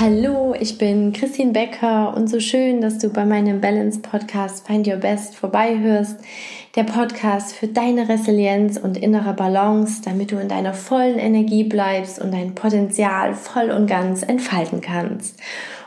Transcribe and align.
Hallo, 0.00 0.49
ich 0.60 0.76
bin 0.76 1.14
Christine 1.14 1.52
Becker 1.52 2.14
und 2.14 2.28
so 2.28 2.38
schön, 2.38 2.82
dass 2.82 2.98
du 2.98 3.08
bei 3.08 3.24
meinem 3.24 3.62
Balance 3.62 4.00
Podcast 4.00 4.66
Find 4.66 4.86
Your 4.86 4.96
Best 4.96 5.34
vorbeihörst. 5.34 6.18
Der 6.76 6.84
Podcast 6.84 7.54
für 7.54 7.66
deine 7.66 8.10
Resilienz 8.10 8.76
und 8.76 8.98
innere 8.98 9.32
Balance, 9.32 10.02
damit 10.04 10.32
du 10.32 10.36
in 10.36 10.48
deiner 10.48 10.74
vollen 10.74 11.18
Energie 11.18 11.64
bleibst 11.64 12.20
und 12.20 12.32
dein 12.32 12.54
Potenzial 12.54 13.34
voll 13.34 13.70
und 13.70 13.86
ganz 13.86 14.22
entfalten 14.22 14.82
kannst. 14.82 15.40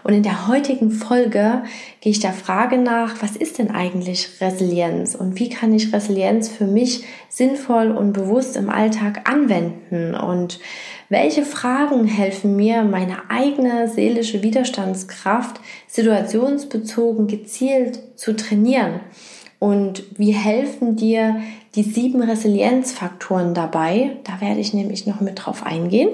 Und 0.04 0.14
in 0.14 0.23
der 0.23 0.47
heutigen 0.47 0.92
Folge 0.92 1.64
gehe 2.01 2.11
ich 2.11 2.19
der 2.19 2.33
Frage 2.33 2.78
nach, 2.78 3.21
was 3.21 3.37
ist 3.37 3.60
denn 3.60 3.71
eigentlich 3.71 4.42
Resilienz 4.42 5.15
und 5.15 5.39
wie 5.39 5.50
kann 5.50 5.74
ich 5.74 5.93
Resilienz 5.93 6.50
für 6.50 6.65
mich 6.65 7.05
sinnvoll 7.29 7.92
und 7.92 8.11
bewusst 8.11 8.57
im 8.57 8.69
Alltag 8.69 9.29
anwenden 9.29 10.14
und 10.14 10.60
welche 11.07 11.43
Fragen 11.43 12.05
helfen 12.05 12.55
mir, 12.55 12.83
meine 12.83 13.29
eigene 13.29 13.87
seelische 13.87 14.42
Widerstandskraft 14.42 14.62
situationsbezogen 15.87 17.27
gezielt 17.27 17.99
zu 18.17 18.35
trainieren? 18.35 19.01
Und 19.59 20.03
wie 20.17 20.31
helfen 20.33 20.95
dir 20.95 21.41
die 21.75 21.83
sieben 21.83 22.21
Resilienzfaktoren 22.21 23.55
dabei. 23.55 24.18
Da 24.25 24.41
werde 24.41 24.59
ich 24.59 24.73
nämlich 24.73 25.07
noch 25.07 25.21
mit 25.21 25.43
drauf 25.43 25.65
eingehen. 25.65 26.09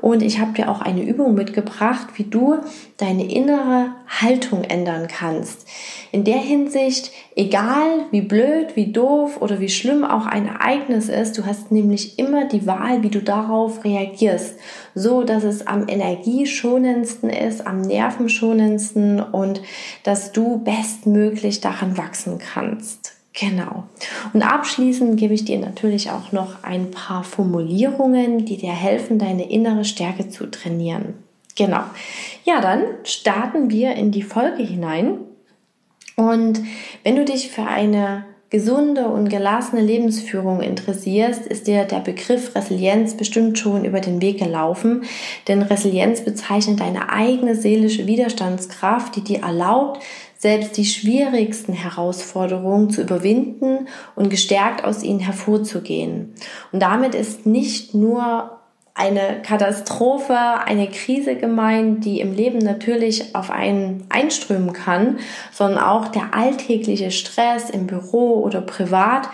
Und 0.00 0.22
ich 0.22 0.40
habe 0.40 0.52
dir 0.52 0.70
auch 0.70 0.80
eine 0.80 1.02
Übung 1.02 1.34
mitgebracht, 1.34 2.08
wie 2.16 2.24
du 2.24 2.56
deine 2.96 3.30
innere 3.30 3.90
Haltung 4.06 4.64
ändern 4.64 5.08
kannst. 5.08 5.66
In 6.10 6.24
der 6.24 6.38
Hinsicht, 6.38 7.10
egal 7.36 8.06
wie 8.12 8.22
blöd, 8.22 8.76
wie 8.76 8.92
doof 8.92 9.42
oder 9.42 9.60
wie 9.60 9.68
schlimm 9.68 10.04
auch 10.04 10.24
ein 10.24 10.46
Ereignis 10.46 11.10
ist, 11.10 11.36
du 11.36 11.44
hast 11.44 11.70
nämlich 11.70 12.18
immer 12.18 12.46
die 12.46 12.66
Wahl, 12.66 13.02
wie 13.02 13.10
du 13.10 13.20
darauf 13.20 13.84
reagierst. 13.84 14.54
So, 14.94 15.22
dass 15.22 15.44
es 15.44 15.66
am 15.66 15.86
energieschonendsten 15.86 17.28
ist, 17.28 17.66
am 17.66 17.82
nervenschonendsten 17.82 19.20
und 19.20 19.60
dass 20.02 20.32
du 20.32 20.64
bestmöglich 20.64 21.60
daran 21.60 21.98
wachsen 21.98 22.38
kannst. 22.38 23.23
Genau. 23.34 23.84
Und 24.32 24.42
abschließend 24.42 25.18
gebe 25.18 25.34
ich 25.34 25.44
dir 25.44 25.58
natürlich 25.58 26.10
auch 26.10 26.30
noch 26.30 26.62
ein 26.62 26.92
paar 26.92 27.24
Formulierungen, 27.24 28.44
die 28.44 28.56
dir 28.56 28.72
helfen, 28.72 29.18
deine 29.18 29.50
innere 29.50 29.84
Stärke 29.84 30.28
zu 30.28 30.48
trainieren. 30.50 31.14
Genau. 31.56 31.82
Ja, 32.44 32.60
dann 32.60 32.84
starten 33.02 33.70
wir 33.70 33.94
in 33.94 34.12
die 34.12 34.22
Folge 34.22 34.62
hinein. 34.62 35.18
Und 36.16 36.60
wenn 37.02 37.16
du 37.16 37.24
dich 37.24 37.50
für 37.50 37.64
eine 37.64 38.24
gesunde 38.50 39.06
und 39.06 39.30
gelassene 39.30 39.82
Lebensführung 39.82 40.60
interessierst, 40.60 41.44
ist 41.44 41.66
dir 41.66 41.86
der 41.86 41.98
Begriff 41.98 42.54
Resilienz 42.54 43.16
bestimmt 43.16 43.58
schon 43.58 43.84
über 43.84 43.98
den 43.98 44.22
Weg 44.22 44.38
gelaufen. 44.38 45.02
Denn 45.48 45.60
Resilienz 45.60 46.20
bezeichnet 46.20 46.78
deine 46.78 47.10
eigene 47.10 47.56
seelische 47.56 48.06
Widerstandskraft, 48.06 49.16
die 49.16 49.24
dir 49.24 49.42
erlaubt, 49.42 50.04
selbst 50.44 50.76
die 50.76 50.84
schwierigsten 50.84 51.72
Herausforderungen 51.72 52.90
zu 52.90 53.00
überwinden 53.00 53.88
und 54.14 54.28
gestärkt 54.28 54.84
aus 54.84 55.02
ihnen 55.02 55.20
hervorzugehen. 55.20 56.34
Und 56.70 56.80
damit 56.80 57.14
ist 57.14 57.46
nicht 57.46 57.94
nur 57.94 58.60
eine 58.92 59.40
Katastrophe, 59.42 60.36
eine 60.36 60.90
Krise 60.90 61.36
gemeint, 61.36 62.04
die 62.04 62.20
im 62.20 62.34
Leben 62.34 62.58
natürlich 62.58 63.34
auf 63.34 63.50
einen 63.50 64.04
einströmen 64.10 64.74
kann, 64.74 65.18
sondern 65.50 65.82
auch 65.82 66.08
der 66.08 66.34
alltägliche 66.34 67.10
Stress 67.10 67.70
im 67.70 67.86
Büro 67.86 68.42
oder 68.42 68.60
privat, 68.60 69.30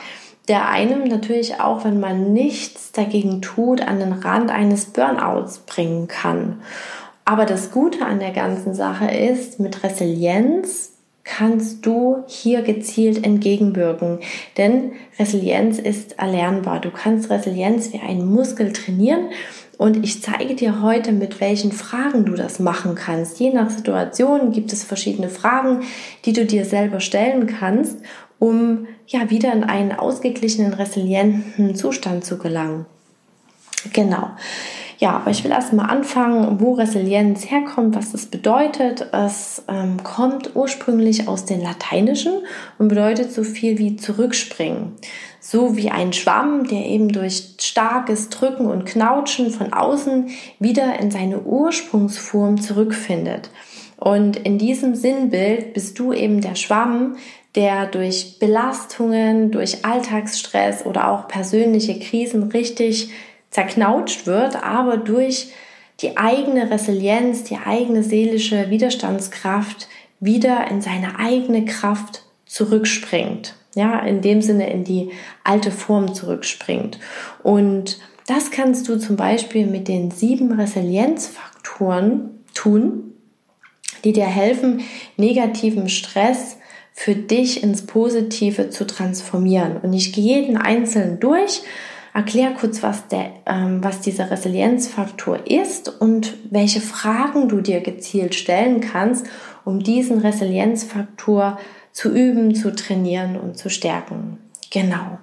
der 0.47 0.69
einem 0.69 1.03
natürlich 1.09 1.61
auch, 1.61 1.85
wenn 1.85 1.99
man 1.99 2.33
nichts 2.33 2.93
dagegen 2.93 3.43
tut, 3.43 3.81
an 3.83 3.99
den 3.99 4.13
Rand 4.13 4.53
eines 4.53 4.85
Burnouts 4.85 5.59
bringen 5.59 6.07
kann. 6.07 6.61
Aber 7.25 7.47
das 7.47 7.73
Gute 7.73 8.07
an 8.07 8.21
der 8.21 8.31
ganzen 8.31 8.75
Sache 8.75 9.11
ist, 9.11 9.59
mit 9.59 9.83
Resilienz 9.83 10.91
kannst 11.25 11.85
du 11.87 12.25
hier 12.27 12.63
gezielt 12.63 13.25
entgegenwirken. 13.25 14.21
Denn 14.57 14.93
Resilienz 15.19 15.79
ist 15.79 16.19
erlernbar. 16.19 16.81
Du 16.81 16.91
kannst 16.91 17.31
Resilienz 17.31 17.93
wie 17.93 18.01
einen 18.01 18.27
Muskel 18.27 18.73
trainieren. 18.73 19.31
Und 19.79 20.05
ich 20.05 20.23
zeige 20.23 20.55
dir 20.55 20.83
heute, 20.83 21.13
mit 21.13 21.41
welchen 21.41 21.73
Fragen 21.73 22.27
du 22.27 22.35
das 22.35 22.59
machen 22.59 22.95
kannst. 22.95 23.41
Je 23.41 23.51
nach 23.51 23.71
Situation 23.71 24.53
gibt 24.53 24.73
es 24.73 24.85
verschiedene 24.85 25.31
Fragen, 25.31 25.85
die 26.27 26.35
du 26.35 26.45
dir 26.45 26.67
selber 26.67 27.01
stellen 27.01 27.47
kannst, 27.47 27.99
um 28.39 28.87
ja 29.07 29.31
wieder 29.31 29.53
in 29.53 29.65
einen 29.65 29.93
ausgeglichenen, 29.93 30.75
resilienten 30.75 31.75
Zustand 31.75 32.25
zu 32.25 32.37
gelangen. 32.37 32.87
Genau. 33.93 34.31
Ja, 35.01 35.13
aber 35.13 35.31
ich 35.31 35.45
will 35.45 35.51
erst 35.51 35.73
mal 35.73 35.87
anfangen, 35.87 36.61
wo 36.61 36.75
Resilienz 36.75 37.51
herkommt, 37.51 37.97
was 37.97 38.13
das 38.13 38.27
bedeutet. 38.27 39.07
Es 39.13 39.65
ähm, 39.67 40.03
kommt 40.03 40.55
ursprünglich 40.55 41.27
aus 41.27 41.47
dem 41.47 41.63
Lateinischen 41.63 42.35
und 42.79 42.89
bedeutet 42.89 43.33
so 43.33 43.43
viel 43.43 43.79
wie 43.79 43.97
zurückspringen. 43.97 44.93
So 45.41 45.79
wie 45.79 45.91
ein 45.91 46.13
Schwamm, 46.13 46.69
der 46.69 46.85
eben 46.85 47.09
durch 47.09 47.55
starkes 47.59 48.29
Drücken 48.29 48.67
und 48.67 48.85
Knautschen 48.85 49.51
von 49.51 49.73
außen 49.73 50.29
wieder 50.59 51.01
in 51.01 51.11
seine 51.11 51.41
Ursprungsform 51.41 52.61
zurückfindet. 52.61 53.49
Und 53.97 54.37
in 54.37 54.59
diesem 54.59 54.95
Sinnbild 54.95 55.73
bist 55.73 55.99
du 55.99 56.13
eben 56.13 56.43
der 56.43 56.57
Schwamm, 56.57 57.17
der 57.55 57.87
durch 57.87 58.39
Belastungen, 58.39 59.51
durch 59.51 59.83
Alltagsstress 59.83 60.85
oder 60.85 61.11
auch 61.11 61.27
persönliche 61.27 61.99
Krisen 61.99 62.43
richtig 62.45 63.11
zerknautscht 63.51 64.27
wird, 64.27 64.63
aber 64.63 64.97
durch 64.97 65.49
die 66.01 66.17
eigene 66.17 66.71
Resilienz, 66.71 67.45
die 67.45 67.59
eigene 67.59 68.03
seelische 68.03 68.71
Widerstandskraft 68.71 69.89
wieder 70.19 70.71
in 70.71 70.81
seine 70.81 71.19
eigene 71.19 71.65
Kraft 71.65 72.23
zurückspringt. 72.47 73.55
Ja, 73.77 74.01
in 74.01 74.21
dem 74.21 74.43
Sinne 74.43 74.69
in 74.71 74.83
die 74.83 75.11
alte 75.45 75.71
Form 75.71 76.13
zurückspringt. 76.13 76.99
Und 77.45 78.01
das 78.27 78.51
kannst 78.51 78.89
du 78.89 78.99
zum 78.99 79.15
Beispiel 79.17 79.67
mit 79.67 79.87
den 79.87 80.11
sieben 80.11 80.53
Resilienzfaktoren 80.53 82.41
tun, 82.53 83.15
die 84.03 84.13
dir 84.13 84.27
helfen, 84.27 84.83
negativen 85.17 85.89
Stress 85.89 86.57
für 86.93 87.15
dich 87.15 87.63
ins 87.63 87.87
Positive 87.87 88.71
zu 88.71 88.87
transformieren. 88.87 89.77
Und 89.77 89.93
ich 89.93 90.13
gehe 90.13 90.41
jeden 90.41 90.57
einzelnen 90.57 91.21
durch 91.21 91.63
Erklär 92.13 92.53
kurz, 92.53 92.83
was, 92.83 93.07
der, 93.09 93.31
ähm, 93.47 93.83
was 93.85 94.01
dieser 94.01 94.31
Resilienzfaktor 94.31 95.47
ist 95.47 95.89
und 96.01 96.35
welche 96.51 96.81
Fragen 96.81 97.49
du 97.49 97.61
dir 97.61 97.81
gezielt 97.81 98.35
stellen 98.35 98.81
kannst, 98.81 99.27
um 99.65 99.81
diesen 99.81 100.19
Resilienzfaktor 100.19 101.59
zu 101.93 102.11
üben, 102.11 102.55
zu 102.55 102.75
trainieren 102.75 103.37
und 103.37 103.57
zu 103.57 103.71
stärken. 103.71 104.39
Genau. 104.71 105.19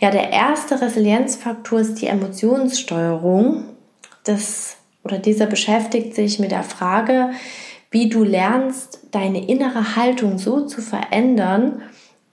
Ja, 0.00 0.10
der 0.10 0.30
erste 0.30 0.80
Resilienzfaktor 0.80 1.80
ist 1.80 2.00
die 2.00 2.06
Emotionssteuerung. 2.06 3.64
Das 4.24 4.76
oder 5.04 5.18
dieser 5.18 5.46
beschäftigt 5.46 6.14
sich 6.14 6.38
mit 6.38 6.50
der 6.50 6.64
Frage, 6.64 7.30
wie 7.90 8.08
du 8.08 8.24
lernst, 8.24 9.00
deine 9.12 9.46
innere 9.48 9.96
Haltung 9.96 10.38
so 10.38 10.66
zu 10.66 10.82
verändern, 10.82 11.82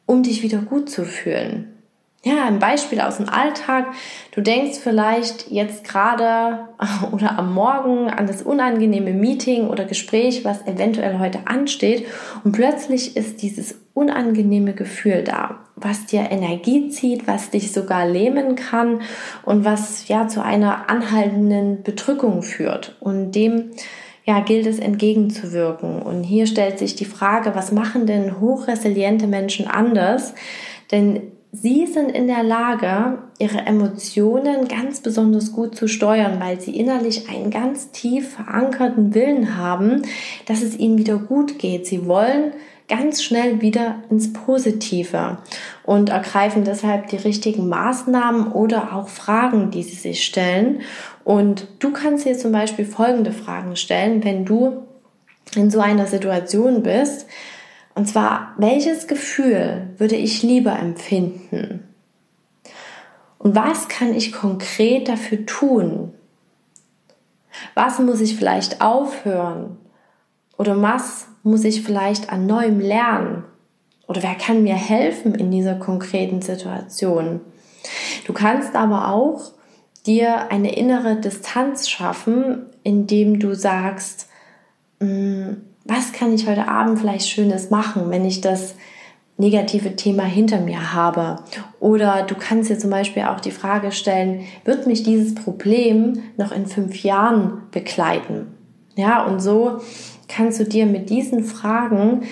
um 0.06 0.24
dich 0.24 0.42
wieder 0.42 0.58
gut 0.58 0.90
zu 0.90 1.06
fühlen. 1.06 1.73
Ja, 2.26 2.46
ein 2.46 2.60
Beispiel 2.60 3.02
aus 3.02 3.18
dem 3.18 3.28
Alltag. 3.28 3.88
Du 4.32 4.40
denkst 4.40 4.80
vielleicht 4.82 5.52
jetzt 5.52 5.84
gerade 5.84 6.70
oder 7.12 7.38
am 7.38 7.54
Morgen 7.54 8.10
an 8.10 8.28
das 8.28 8.42
unangenehme 8.42 9.12
Meeting 9.12 9.68
oder 9.68 9.84
Gespräch, 9.84 10.46
was 10.46 10.66
eventuell 10.66 11.20
heute 11.20 11.40
ansteht 11.46 12.06
und 12.46 12.54
plötzlich 12.54 13.18
ist 13.18 13.42
dieses 13.42 13.76
unangenehme 13.94 14.74
Gefühl 14.74 15.24
da, 15.26 15.66
was 15.76 16.06
dir 16.06 16.32
Energie 16.32 16.88
zieht, 16.88 17.28
was 17.28 17.50
dich 17.50 17.74
sogar 17.74 18.08
lähmen 18.08 18.56
kann 18.56 19.02
und 19.44 19.66
was 19.66 20.08
ja 20.08 20.30
zu 20.30 20.42
einer 20.42 20.90
anhaltenden 20.90 21.84
Bedrückung 21.84 22.42
führt 22.42 22.96
und 23.02 23.34
dem 23.34 23.72
ja, 24.26 24.40
gilt 24.40 24.66
es 24.66 24.80
entgegenzuwirken. 24.80 26.02
Und 26.02 26.24
hier 26.24 26.48
stellt 26.48 26.80
sich 26.80 26.96
die 26.96 27.04
Frage, 27.04 27.56
was 27.56 27.74
machen 27.74 28.06
denn 28.06 28.40
hochresiliente 28.40 29.28
Menschen 29.28 29.68
anders? 29.68 30.34
Denn 30.94 31.33
Sie 31.56 31.86
sind 31.86 32.10
in 32.10 32.26
der 32.26 32.42
Lage, 32.42 33.20
ihre 33.38 33.60
Emotionen 33.60 34.68
ganz 34.68 35.02
besonders 35.02 35.52
gut 35.52 35.76
zu 35.76 35.88
steuern, 35.88 36.40
weil 36.40 36.60
sie 36.60 36.76
innerlich 36.76 37.30
einen 37.30 37.52
ganz 37.52 37.92
tief 37.92 38.34
verankerten 38.34 39.14
Willen 39.14 39.56
haben, 39.56 40.02
dass 40.48 40.64
es 40.64 40.76
ihnen 40.76 40.98
wieder 40.98 41.18
gut 41.18 41.60
geht. 41.60 41.86
Sie 41.86 42.08
wollen 42.08 42.54
ganz 42.90 43.22
schnell 43.22 43.62
wieder 43.62 43.98
ins 44.10 44.34
Positive 44.34 45.38
und 45.84 46.10
ergreifen 46.10 46.64
deshalb 46.64 47.10
die 47.10 47.18
richtigen 47.18 47.70
Maßnahmen 47.70 48.52
oder 48.52 48.96
auch 48.96 49.08
Fragen, 49.08 49.70
die 49.70 49.84
sie 49.84 49.96
sich 49.96 50.26
stellen. 50.26 50.82
Und 51.24 51.68
du 51.78 51.94
kannst 51.94 52.26
dir 52.26 52.36
zum 52.36 52.52
Beispiel 52.52 52.86
folgende 52.86 53.32
Fragen 53.32 53.76
stellen, 53.76 54.24
wenn 54.24 54.44
du 54.44 54.88
in 55.56 55.70
so 55.70 55.82
einer 55.82 56.08
Situation 56.08 56.82
bist. 56.82 57.28
Und 57.96 58.08
zwar, 58.08 58.54
welches 58.58 59.08
Gefühl 59.08 59.90
würde 59.98 60.16
ich 60.16 60.42
lieber 60.42 60.78
empfinden? 60.78 61.88
Und 63.38 63.56
was 63.56 63.88
kann 63.88 64.14
ich 64.14 64.32
konkret 64.32 65.08
dafür 65.08 65.46
tun? 65.46 66.14
Was 67.76 68.00
muss 68.00 68.22
ich 68.22 68.36
vielleicht 68.36 68.82
aufhören? 68.82 69.78
Oder 70.58 70.82
was 70.82 71.28
muss 71.44 71.64
ich 71.64 71.84
vielleicht 71.84 72.32
an 72.32 72.46
neuem 72.46 72.80
lernen? 72.80 73.44
Oder 74.08 74.24
wer 74.24 74.36
kann 74.36 74.64
mir 74.64 74.76
helfen 74.76 75.36
in 75.36 75.52
dieser 75.52 75.76
konkreten 75.76 76.42
Situation? 76.42 77.42
Du 78.26 78.34
kannst 78.34 78.76
aber 78.76 79.10
auch 79.10 79.52
dir 80.06 80.52
eine 80.52 80.76
innere 80.76 81.16
Distanz 81.16 81.90
schaffen, 81.90 82.68
indem 82.84 83.40
du 83.40 83.56
sagst, 83.56 84.28
hm, 85.00 85.64
was 85.86 86.14
kann 86.14 86.34
ich 86.34 86.48
heute 86.48 86.68
Abend 86.68 87.00
vielleicht 87.00 87.28
Schönes 87.28 87.70
machen, 87.70 88.10
wenn 88.10 88.26
ich 88.26 88.42
das 88.42 88.76
negative 89.38 89.96
Thema 89.96 90.24
hinter 90.24 90.60
mir 90.60 90.94
habe. 90.94 91.38
Oder 91.80 92.24
du 92.24 92.36
kannst 92.36 92.70
dir 92.70 92.78
zum 92.78 92.90
Beispiel 92.90 93.24
auch 93.24 93.40
die 93.40 93.52
Frage 93.52 93.92
stellen, 93.92 94.42
wird 94.64 94.88
mich 94.88 95.04
dieses 95.04 95.36
Problem 95.36 96.22
noch 96.38 96.52
in 96.52 96.68
fünf 96.68 97.04
Jahren 97.04 97.64
begleiten? 97.72 98.48
Ja, 98.96 99.26
und 99.26 99.40
so 99.40 99.82
kannst 100.28 100.60
du 100.60 100.66
dir 100.66 100.86
mit 100.86 101.10
diesen 101.10 101.44
Fragen 101.44 102.24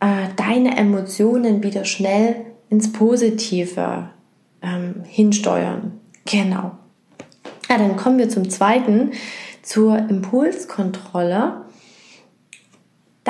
äh, 0.00 0.28
deine 0.36 0.76
Emotionen 0.76 1.62
wieder 1.62 1.84
schnell 1.84 2.36
ins 2.68 2.92
Positive 2.92 4.10
ähm, 4.62 5.02
hinsteuern. 5.04 5.92
Genau. 6.26 6.72
Ja, 7.68 7.78
dann 7.78 7.96
kommen 7.96 8.18
wir 8.18 8.28
zum 8.28 8.50
zweiten, 8.50 9.12
zur 9.62 9.96
Impulskontrolle. 9.96 11.62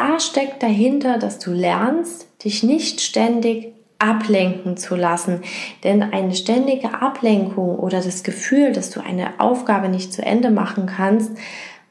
Da 0.01 0.19
steckt 0.19 0.63
dahinter, 0.63 1.19
dass 1.19 1.39
du 1.39 1.51
lernst, 1.51 2.27
dich 2.43 2.63
nicht 2.63 3.03
ständig 3.03 3.75
ablenken 3.99 4.79
zu 4.79 4.97
lassen. 4.97 5.43
Denn 5.85 6.03
eine 6.03 6.35
ständige 6.35 7.03
Ablenkung 7.03 7.79
oder 7.79 8.01
das 8.01 8.23
Gefühl, 8.23 8.73
dass 8.73 8.89
du 8.89 9.01
eine 9.01 9.39
Aufgabe 9.41 9.91
nicht 9.91 10.11
zu 10.15 10.23
Ende 10.23 10.51
machen 10.51 10.87
kannst, 10.87 11.33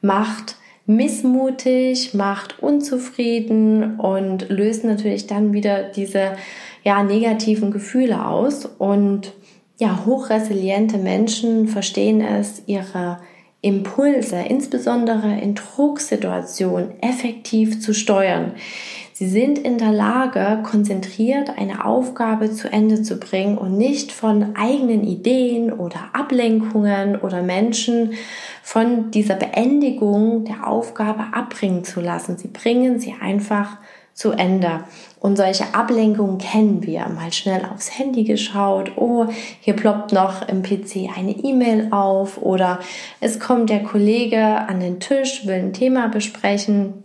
macht 0.02 0.56
missmutig, 0.86 2.12
macht 2.12 2.60
unzufrieden 2.60 4.00
und 4.00 4.48
löst 4.48 4.82
natürlich 4.82 5.28
dann 5.28 5.52
wieder 5.52 5.84
diese 5.84 6.32
ja, 6.82 7.04
negativen 7.04 7.70
Gefühle 7.70 8.26
aus. 8.26 8.64
Und 8.66 9.34
ja, 9.78 10.04
hochresiliente 10.04 10.98
Menschen 10.98 11.68
verstehen 11.68 12.20
es, 12.22 12.64
ihre 12.66 13.20
Impulse, 13.62 14.36
insbesondere 14.36 15.38
in 15.40 15.54
Drucksituationen, 15.54 17.00
effektiv 17.02 17.80
zu 17.80 17.92
steuern. 17.92 18.52
Sie 19.12 19.28
sind 19.28 19.58
in 19.58 19.76
der 19.76 19.92
Lage, 19.92 20.62
konzentriert 20.62 21.58
eine 21.58 21.84
Aufgabe 21.84 22.52
zu 22.52 22.72
Ende 22.72 23.02
zu 23.02 23.18
bringen 23.18 23.58
und 23.58 23.76
nicht 23.76 24.12
von 24.12 24.56
eigenen 24.56 25.04
Ideen 25.04 25.74
oder 25.74 26.08
Ablenkungen 26.14 27.16
oder 27.20 27.42
Menschen 27.42 28.14
von 28.62 29.10
dieser 29.10 29.34
Beendigung 29.34 30.46
der 30.46 30.66
Aufgabe 30.66 31.34
abbringen 31.34 31.84
zu 31.84 32.00
lassen. 32.00 32.38
Sie 32.38 32.48
bringen 32.48 32.98
sie 32.98 33.14
einfach 33.20 33.76
zu 34.20 34.32
Ende. 34.32 34.84
Und 35.18 35.36
solche 35.36 35.74
Ablenkungen 35.74 36.36
kennen 36.36 36.82
wir. 36.86 37.08
Mal 37.08 37.32
schnell 37.32 37.62
aufs 37.64 37.98
Handy 37.98 38.24
geschaut, 38.24 38.92
oh, 38.96 39.26
hier 39.60 39.74
ploppt 39.74 40.12
noch 40.12 40.46
im 40.46 40.62
PC 40.62 41.08
eine 41.16 41.32
E-Mail 41.32 41.88
auf 41.90 42.36
oder 42.36 42.80
es 43.20 43.40
kommt 43.40 43.70
der 43.70 43.82
Kollege 43.82 44.42
an 44.44 44.80
den 44.80 45.00
Tisch, 45.00 45.46
will 45.46 45.54
ein 45.54 45.72
Thema 45.72 46.08
besprechen 46.08 47.02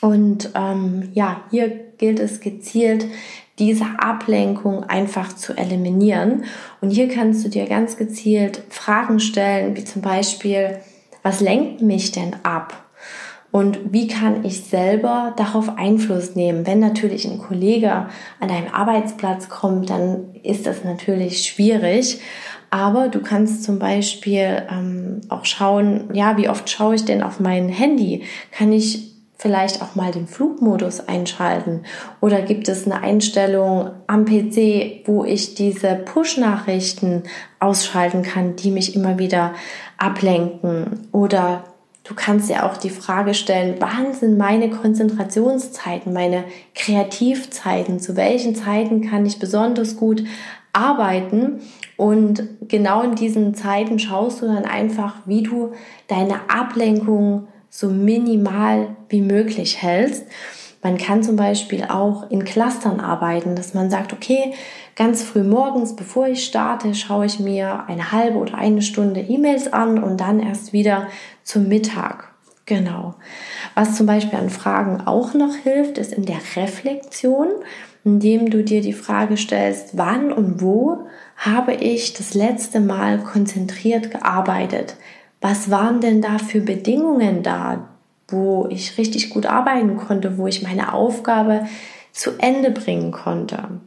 und 0.00 0.50
ähm, 0.54 1.10
ja, 1.12 1.42
hier 1.50 1.68
gilt 1.98 2.20
es 2.20 2.40
gezielt, 2.40 3.04
diese 3.58 3.84
Ablenkung 3.98 4.84
einfach 4.84 5.34
zu 5.36 5.52
eliminieren. 5.52 6.44
Und 6.80 6.88
hier 6.88 7.08
kannst 7.08 7.44
du 7.44 7.50
dir 7.50 7.66
ganz 7.66 7.98
gezielt 7.98 8.62
Fragen 8.70 9.20
stellen, 9.20 9.76
wie 9.76 9.84
zum 9.84 10.00
Beispiel, 10.00 10.78
was 11.22 11.42
lenkt 11.42 11.82
mich 11.82 12.12
denn 12.12 12.34
ab? 12.44 12.89
Und 13.52 13.92
wie 13.92 14.06
kann 14.06 14.44
ich 14.44 14.62
selber 14.64 15.34
darauf 15.36 15.76
Einfluss 15.76 16.36
nehmen? 16.36 16.66
Wenn 16.66 16.78
natürlich 16.78 17.24
ein 17.26 17.38
Kollege 17.38 18.06
an 18.38 18.48
deinem 18.48 18.72
Arbeitsplatz 18.72 19.48
kommt, 19.48 19.90
dann 19.90 20.34
ist 20.42 20.66
das 20.66 20.84
natürlich 20.84 21.44
schwierig. 21.44 22.20
Aber 22.70 23.08
du 23.08 23.20
kannst 23.20 23.64
zum 23.64 23.80
Beispiel 23.80 24.62
ähm, 24.70 25.22
auch 25.28 25.44
schauen, 25.44 26.10
ja, 26.12 26.36
wie 26.36 26.48
oft 26.48 26.70
schaue 26.70 26.94
ich 26.94 27.04
denn 27.04 27.22
auf 27.22 27.40
mein 27.40 27.68
Handy? 27.68 28.22
Kann 28.52 28.72
ich 28.72 29.10
vielleicht 29.40 29.82
auch 29.82 29.94
mal 29.94 30.12
den 30.12 30.28
Flugmodus 30.28 31.08
einschalten? 31.08 31.82
Oder 32.20 32.42
gibt 32.42 32.68
es 32.68 32.84
eine 32.84 33.02
Einstellung 33.02 33.90
am 34.06 34.26
PC, 34.26 35.06
wo 35.06 35.24
ich 35.24 35.54
diese 35.54 35.94
Push-Nachrichten 35.96 37.24
ausschalten 37.58 38.22
kann, 38.22 38.54
die 38.54 38.70
mich 38.70 38.94
immer 38.94 39.18
wieder 39.18 39.54
ablenken? 39.96 41.08
Oder 41.10 41.64
du 42.04 42.14
kannst 42.14 42.48
dir 42.48 42.64
auch 42.64 42.76
die 42.76 42.90
Frage 42.90 43.34
stellen, 43.34 43.76
wann 43.78 44.14
sind 44.14 44.38
meine 44.38 44.70
Konzentrationszeiten, 44.70 46.12
meine 46.12 46.44
Kreativzeiten? 46.74 48.00
Zu 48.00 48.16
welchen 48.16 48.54
Zeiten 48.54 49.08
kann 49.08 49.26
ich 49.26 49.38
besonders 49.38 49.96
gut 49.96 50.24
arbeiten? 50.72 51.60
Und 51.96 52.44
genau 52.68 53.02
in 53.02 53.14
diesen 53.14 53.54
Zeiten 53.54 53.98
schaust 53.98 54.42
du 54.42 54.46
dann 54.46 54.64
einfach, 54.64 55.16
wie 55.26 55.42
du 55.42 55.72
deine 56.08 56.48
Ablenkung 56.48 57.48
so 57.68 57.88
minimal 57.88 58.96
wie 59.08 59.20
möglich 59.20 59.80
hältst. 59.80 60.24
Man 60.82 60.96
kann 60.96 61.22
zum 61.22 61.36
Beispiel 61.36 61.84
auch 61.84 62.30
in 62.30 62.44
Clustern 62.44 63.00
arbeiten, 63.00 63.54
dass 63.54 63.74
man 63.74 63.90
sagt, 63.90 64.12
okay, 64.12 64.54
ganz 64.96 65.22
früh 65.22 65.42
morgens, 65.42 65.94
bevor 65.94 66.28
ich 66.28 66.44
starte, 66.44 66.94
schaue 66.94 67.26
ich 67.26 67.38
mir 67.38 67.84
eine 67.86 68.12
halbe 68.12 68.38
oder 68.38 68.54
eine 68.54 68.80
Stunde 68.80 69.20
E-Mails 69.20 69.72
an 69.72 70.02
und 70.02 70.20
dann 70.20 70.40
erst 70.40 70.72
wieder 70.72 71.08
zum 71.42 71.68
Mittag. 71.68 72.32
Genau. 72.64 73.14
Was 73.74 73.96
zum 73.96 74.06
Beispiel 74.06 74.38
an 74.38 74.48
Fragen 74.48 75.02
auch 75.06 75.34
noch 75.34 75.54
hilft, 75.54 75.98
ist 75.98 76.12
in 76.12 76.24
der 76.24 76.40
Reflexion, 76.56 77.48
indem 78.04 78.48
du 78.48 78.64
dir 78.64 78.80
die 78.80 78.92
Frage 78.92 79.36
stellst, 79.36 79.98
wann 79.98 80.32
und 80.32 80.62
wo 80.62 81.06
habe 81.36 81.74
ich 81.74 82.14
das 82.14 82.34
letzte 82.34 82.80
Mal 82.80 83.18
konzentriert 83.18 84.10
gearbeitet? 84.10 84.96
was 85.40 85.70
waren 85.70 86.00
denn 86.00 86.20
da 86.20 86.38
für 86.38 86.60
Bedingungen 86.60 87.42
da, 87.42 87.88
wo 88.30 88.66
ich 88.70 88.98
richtig 88.98 89.30
gut 89.30 89.46
arbeiten 89.46 89.96
konnte, 89.96 90.38
wo 90.38 90.46
ich 90.46 90.62
meine 90.62 90.92
Aufgabe 90.92 91.66
zu 92.12 92.32
Ende 92.38 92.70
bringen 92.70 93.12
konnte. 93.12 93.80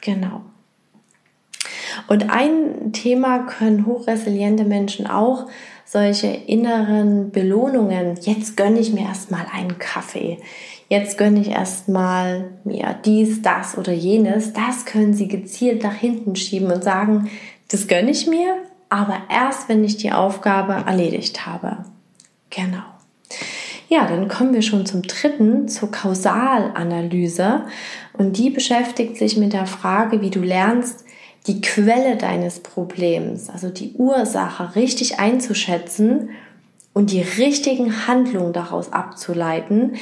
Genau. 0.00 0.42
Und 2.06 2.30
ein 2.30 2.92
Thema 2.92 3.40
können 3.40 3.86
hochresiliente 3.86 4.64
Menschen 4.64 5.06
auch 5.06 5.46
solche 5.84 6.28
inneren 6.28 7.30
Belohnungen. 7.30 8.18
Jetzt 8.20 8.56
gönne 8.56 8.78
ich 8.78 8.92
mir 8.92 9.06
erstmal 9.06 9.46
einen 9.52 9.78
Kaffee. 9.78 10.38
Jetzt 10.88 11.18
gönne 11.18 11.40
ich 11.40 11.50
erstmal 11.50 12.50
mir 12.64 12.94
dies, 13.04 13.42
das 13.42 13.76
oder 13.76 13.92
jenes. 13.92 14.52
Das 14.52 14.86
können 14.86 15.14
sie 15.14 15.28
gezielt 15.28 15.82
nach 15.82 15.94
hinten 15.94 16.36
schieben 16.36 16.70
und 16.70 16.84
sagen, 16.84 17.30
das 17.70 17.88
gönne 17.88 18.10
ich 18.10 18.26
mir, 18.26 18.54
aber 18.88 19.18
erst, 19.30 19.68
wenn 19.68 19.84
ich 19.84 19.98
die 19.98 20.12
Aufgabe 20.12 20.72
erledigt 20.72 21.46
habe. 21.46 21.84
Genau. 22.48 22.97
Ja, 23.88 24.06
dann 24.06 24.28
kommen 24.28 24.52
wir 24.52 24.60
schon 24.60 24.84
zum 24.84 25.02
dritten, 25.02 25.66
zur 25.66 25.90
Kausalanalyse. 25.90 27.62
Und 28.12 28.36
die 28.36 28.50
beschäftigt 28.50 29.16
sich 29.16 29.38
mit 29.38 29.54
der 29.54 29.66
Frage, 29.66 30.20
wie 30.20 30.30
du 30.30 30.40
lernst, 30.40 31.04
die 31.46 31.62
Quelle 31.62 32.16
deines 32.16 32.60
Problems, 32.60 33.48
also 33.48 33.70
die 33.70 33.94
Ursache 33.94 34.76
richtig 34.76 35.18
einzuschätzen 35.18 36.28
und 36.92 37.12
die 37.12 37.22
richtigen 37.22 38.06
Handlungen 38.06 38.52
daraus 38.52 38.92
abzuleiten. 38.92 39.94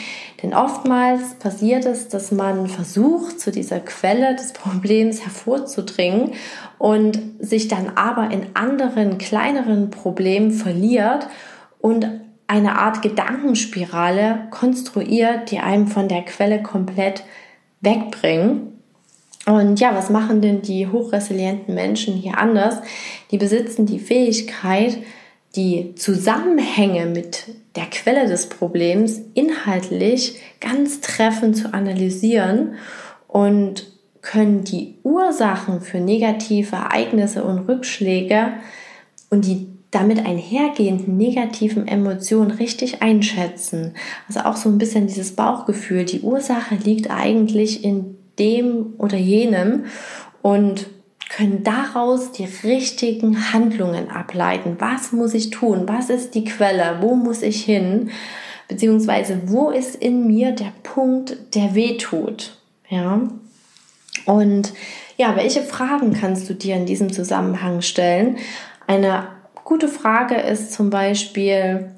Denn 0.43 0.55
oftmals 0.55 1.35
passiert 1.35 1.85
es, 1.85 2.09
dass 2.09 2.33
man 2.33 2.67
versucht, 2.67 3.39
zu 3.39 3.53
dieser 3.53 3.79
Quelle 3.79 4.35
des 4.35 4.53
Problems 4.53 5.23
hervorzudringen 5.23 6.33
und 6.79 7.21
sich 7.39 7.69
dann 7.69 7.93
aber 7.95 8.33
in 8.33 8.47
anderen, 8.55 9.19
kleineren 9.19 9.91
Problemen 9.91 10.51
verliert 10.51 11.29
und 11.81 12.09
eine 12.47 12.79
Art 12.79 13.03
Gedankenspirale 13.03 14.49
konstruiert, 14.51 15.51
die 15.51 15.59
einem 15.59 15.89
von 15.89 16.09
der 16.09 16.23
Quelle 16.23 16.63
komplett 16.63 17.25
wegbringen. 17.81 18.73
Und 19.47 19.79
ja, 19.79 19.95
was 19.95 20.11
machen 20.11 20.41
denn 20.43 20.63
die 20.63 20.89
hochresilienten 20.89 21.75
Menschen 21.75 22.15
hier 22.15 22.39
anders? 22.39 22.79
Die 23.31 23.39
besitzen 23.39 23.87
die 23.87 23.99
Fähigkeit, 23.99 24.99
die 25.55 25.95
Zusammenhänge 25.95 27.07
mit 27.07 27.45
der 27.77 27.87
Quelle 27.87 28.27
des 28.29 28.49
Problems 28.49 29.21
inhaltlich 29.35 30.41
ganz 30.61 31.01
treffend 31.01 31.57
zu 31.57 31.73
analysieren 31.73 32.75
und 33.29 33.87
können 34.23 34.65
die 34.65 34.97
Ursachen 35.05 35.81
für 35.81 35.99
negative 35.99 36.75
Ereignisse 36.75 37.45
und 37.45 37.69
Rückschläge 37.69 38.55
und 39.31 39.45
die 39.45 39.69
damit 39.91 40.27
einhergehenden 40.27 41.17
negativen 41.17 41.87
Emotionen 41.87 42.51
richtig 42.51 43.03
einschätzen. 43.03 43.95
Also 44.29 44.41
auch 44.41 44.57
so 44.57 44.69
ein 44.69 44.79
bisschen 44.79 45.07
dieses 45.07 45.37
Bauchgefühl. 45.37 46.05
Die 46.05 46.21
Ursache 46.21 46.75
liegt 46.75 47.11
eigentlich 47.11 47.85
in 47.85 48.17
dem 48.39 48.95
oder 48.99 49.17
jenem 49.17 49.85
und 50.43 50.87
können 51.29 51.65
daraus 51.65 52.33
die 52.33 52.47
richtigen 52.65 53.53
Handlungen 53.53 54.11
ableiten. 54.11 54.77
Was 54.79 55.13
muss 55.13 55.35
ich 55.35 55.51
tun? 55.51 55.85
Was 55.87 56.11
ist 56.11 56.35
die 56.35 56.45
Quelle? 56.45 56.99
Wo 57.01 57.15
muss 57.15 57.43
ich 57.43 57.65
hin? 57.65 58.11
Beziehungsweise 58.69 59.43
wo 59.47 59.71
ist 59.71 59.97
in 59.97 60.27
mir 60.27 60.53
der 60.53 60.73
Punkt, 60.83 61.37
der 61.55 61.75
weh 61.75 61.97
tut? 61.97 62.59
Ja. 62.89 63.29
Und 64.25 64.73
ja, 65.17 65.37
welche 65.37 65.63
Fragen 65.63 66.13
kannst 66.13 66.49
du 66.49 66.55
dir 66.55 66.77
in 66.77 66.87
diesem 66.87 67.13
Zusammenhang 67.13 67.81
stellen? 67.81 68.37
Eine 68.87 69.29
gute 69.67 69.89
Frage 69.89 70.37
ist 70.37 70.73
zum 70.73 70.91
Beispiel, 70.91 71.91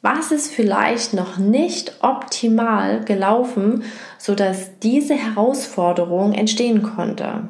was 0.00 0.30
ist 0.30 0.54
vielleicht 0.54 1.12
noch 1.12 1.36
nicht 1.36 1.96
optimal 2.00 3.04
gelaufen, 3.04 3.82
sodass 4.16 4.78
diese 4.78 5.14
Herausforderung 5.14 6.32
entstehen 6.32 6.82
konnte? 6.82 7.48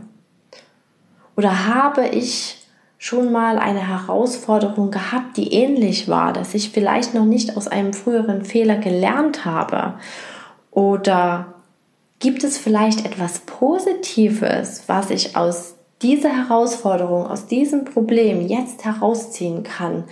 Oder 1.37 1.67
habe 1.67 2.09
ich 2.09 2.67
schon 2.97 3.31
mal 3.31 3.59
eine 3.59 3.87
Herausforderung 3.87 4.91
gehabt, 4.91 5.37
die 5.37 5.53
ähnlich 5.53 6.09
war, 6.09 6.33
dass 6.33 6.55
ich 6.55 6.71
vielleicht 6.71 7.13
noch 7.13 7.27
nicht 7.27 7.59
aus 7.59 7.69
einem 7.69 7.93
früheren 7.93 8.47
Fehler 8.47 8.77
gelernt 8.77 9.45
habe? 9.45 9.95
Oder 10.71 11.55
gibt 12.19 12.43
es 12.45 12.57
vielleicht 12.57 13.05
etwas 13.05 13.41
Positives, 13.41 14.85
was 14.87 15.11
ich 15.11 15.37
aus 15.37 15.76
dieser 16.03 16.31
Herausforderung, 16.31 17.27
aus 17.27 17.47
diesem 17.47 17.85
Problem 17.85 18.47
jetzt 18.47 18.85
herausziehen 18.85 19.63
kann? 19.63 20.05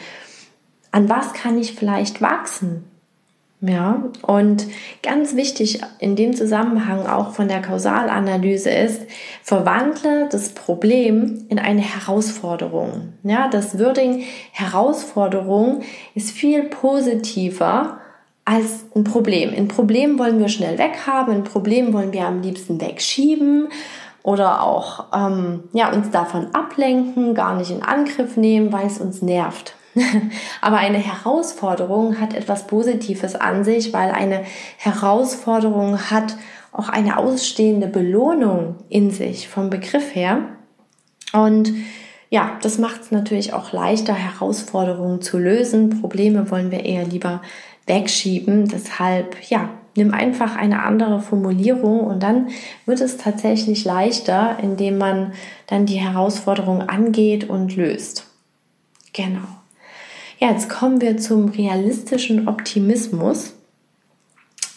An 0.90 1.08
was 1.08 1.32
kann 1.32 1.58
ich 1.58 1.74
vielleicht 1.74 2.20
wachsen? 2.20 2.84
Ja, 3.66 4.04
und 4.20 4.66
ganz 5.02 5.36
wichtig 5.36 5.80
in 5.98 6.16
dem 6.16 6.34
Zusammenhang 6.34 7.06
auch 7.06 7.30
von 7.30 7.48
der 7.48 7.62
Kausalanalyse 7.62 8.68
ist, 8.68 9.02
verwandle 9.42 10.28
das 10.30 10.50
Problem 10.50 11.46
in 11.48 11.58
eine 11.58 11.80
Herausforderung. 11.80 13.14
Ja, 13.22 13.48
das 13.48 13.78
Wording 13.78 14.24
Herausforderung 14.52 15.80
ist 16.14 16.32
viel 16.32 16.64
positiver 16.64 18.00
als 18.44 18.84
ein 18.94 19.04
Problem. 19.04 19.54
Ein 19.56 19.68
Problem 19.68 20.18
wollen 20.18 20.38
wir 20.38 20.48
schnell 20.48 20.76
weghaben, 20.76 21.34
ein 21.34 21.44
Problem 21.44 21.94
wollen 21.94 22.12
wir 22.12 22.26
am 22.26 22.42
liebsten 22.42 22.78
wegschieben 22.80 23.68
oder 24.24 24.62
auch 24.62 25.04
ähm, 25.14 25.64
ja, 25.74 25.92
uns 25.92 26.10
davon 26.10 26.52
ablenken, 26.54 27.34
gar 27.34 27.54
nicht 27.54 27.70
in 27.70 27.82
Angriff 27.82 28.36
nehmen, 28.36 28.72
weil 28.72 28.86
es 28.86 28.98
uns 28.98 29.22
nervt. 29.22 29.76
Aber 30.60 30.78
eine 30.78 30.98
Herausforderung 30.98 32.18
hat 32.18 32.34
etwas 32.34 32.66
Positives 32.66 33.36
an 33.36 33.62
sich, 33.64 33.92
weil 33.92 34.10
eine 34.10 34.42
Herausforderung 34.78 36.10
hat 36.10 36.36
auch 36.72 36.88
eine 36.88 37.18
ausstehende 37.18 37.86
Belohnung 37.86 38.76
in 38.88 39.10
sich 39.10 39.48
vom 39.48 39.70
Begriff 39.70 40.14
her. 40.14 40.38
Und 41.34 41.72
ja, 42.34 42.58
das 42.62 42.78
macht 42.78 43.00
es 43.02 43.10
natürlich 43.12 43.52
auch 43.52 43.72
leichter, 43.72 44.12
Herausforderungen 44.12 45.22
zu 45.22 45.38
lösen. 45.38 46.00
Probleme 46.00 46.50
wollen 46.50 46.72
wir 46.72 46.84
eher 46.84 47.04
lieber 47.04 47.40
wegschieben. 47.86 48.66
Deshalb, 48.66 49.36
ja, 49.48 49.68
nimm 49.94 50.12
einfach 50.12 50.56
eine 50.56 50.82
andere 50.82 51.20
Formulierung 51.20 52.00
und 52.00 52.24
dann 52.24 52.48
wird 52.86 53.00
es 53.00 53.18
tatsächlich 53.18 53.84
leichter, 53.84 54.58
indem 54.60 54.98
man 54.98 55.32
dann 55.68 55.86
die 55.86 56.00
Herausforderung 56.00 56.82
angeht 56.82 57.48
und 57.48 57.76
löst. 57.76 58.26
Genau. 59.12 59.46
Ja, 60.40 60.50
jetzt 60.50 60.68
kommen 60.68 61.00
wir 61.00 61.18
zum 61.18 61.50
realistischen 61.50 62.48
Optimismus. 62.48 63.54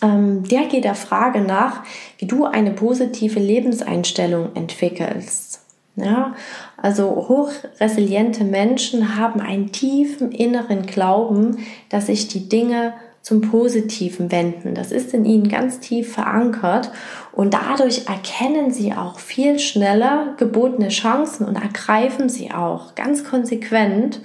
Ähm, 0.03 0.43
der 0.43 0.65
geht 0.65 0.83
der 0.83 0.93
Frage 0.93 1.41
nach, 1.41 1.83
wie 2.19 2.27
du 2.27 2.45
eine 2.45 2.69
positive 2.69 3.39
Lebenseinstellung 3.39 4.55
entwickelst. 4.55 5.63
Ja, 5.99 6.35
also 6.77 7.07
hochresiliente 7.27 8.43
Menschen 8.43 9.17
haben 9.17 9.41
einen 9.41 9.71
tiefen 9.71 10.31
inneren 10.31 10.85
Glauben, 10.85 11.57
dass 11.89 12.05
sich 12.05 12.27
die 12.27 12.47
Dinge 12.47 12.93
zum 13.23 13.41
Positiven 13.41 14.31
wenden. 14.31 14.75
Das 14.75 14.91
ist 14.91 15.15
in 15.15 15.25
ihnen 15.25 15.49
ganz 15.49 15.79
tief 15.79 16.13
verankert. 16.13 16.91
Und 17.33 17.55
dadurch 17.55 18.07
erkennen 18.07 18.71
sie 18.71 18.93
auch 18.93 19.19
viel 19.19 19.57
schneller 19.57 20.35
gebotene 20.37 20.89
Chancen 20.89 21.47
und 21.47 21.55
ergreifen 21.55 22.29
sie 22.29 22.51
auch 22.51 22.93
ganz 22.93 23.23
konsequent. 23.23 24.21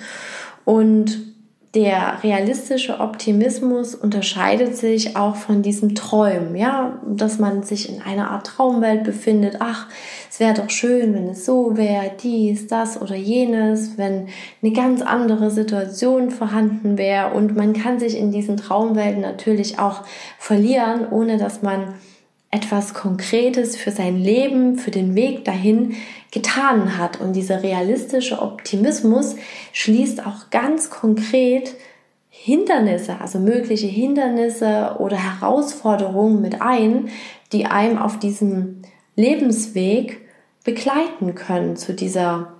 Und 0.66 1.31
der 1.74 2.22
realistische 2.22 3.00
Optimismus 3.00 3.94
unterscheidet 3.94 4.76
sich 4.76 5.16
auch 5.16 5.36
von 5.36 5.62
diesem 5.62 5.94
Träumen, 5.94 6.54
ja, 6.54 7.00
dass 7.06 7.38
man 7.38 7.62
sich 7.62 7.88
in 7.88 8.02
einer 8.02 8.30
Art 8.30 8.46
Traumwelt 8.46 9.04
befindet. 9.04 9.56
Ach, 9.60 9.86
es 10.30 10.38
wäre 10.38 10.52
doch 10.52 10.68
schön, 10.68 11.14
wenn 11.14 11.28
es 11.30 11.46
so 11.46 11.78
wäre, 11.78 12.10
dies, 12.22 12.66
das 12.66 13.00
oder 13.00 13.16
jenes, 13.16 13.96
wenn 13.96 14.28
eine 14.62 14.72
ganz 14.72 15.00
andere 15.00 15.50
Situation 15.50 16.30
vorhanden 16.30 16.98
wäre. 16.98 17.32
Und 17.32 17.56
man 17.56 17.72
kann 17.72 17.98
sich 17.98 18.18
in 18.18 18.32
diesen 18.32 18.58
Traumwelten 18.58 19.22
natürlich 19.22 19.78
auch 19.78 20.02
verlieren, 20.38 21.06
ohne 21.10 21.38
dass 21.38 21.62
man 21.62 21.94
etwas 22.52 22.92
Konkretes 22.94 23.76
für 23.76 23.90
sein 23.90 24.18
Leben, 24.18 24.76
für 24.76 24.92
den 24.92 25.16
Weg 25.16 25.44
dahin 25.44 25.96
getan 26.30 26.98
hat. 26.98 27.20
Und 27.20 27.32
dieser 27.32 27.62
realistische 27.62 28.40
Optimismus 28.40 29.36
schließt 29.72 30.24
auch 30.24 30.50
ganz 30.50 30.90
konkret 30.90 31.74
Hindernisse, 32.28 33.20
also 33.20 33.38
mögliche 33.38 33.86
Hindernisse 33.86 34.96
oder 34.98 35.16
Herausforderungen 35.16 36.40
mit 36.40 36.60
ein, 36.60 37.08
die 37.52 37.66
einem 37.66 37.98
auf 37.98 38.18
diesem 38.18 38.82
Lebensweg 39.16 40.20
begleiten 40.64 41.34
können 41.34 41.76
zu 41.76 41.94
dieser 41.94 42.52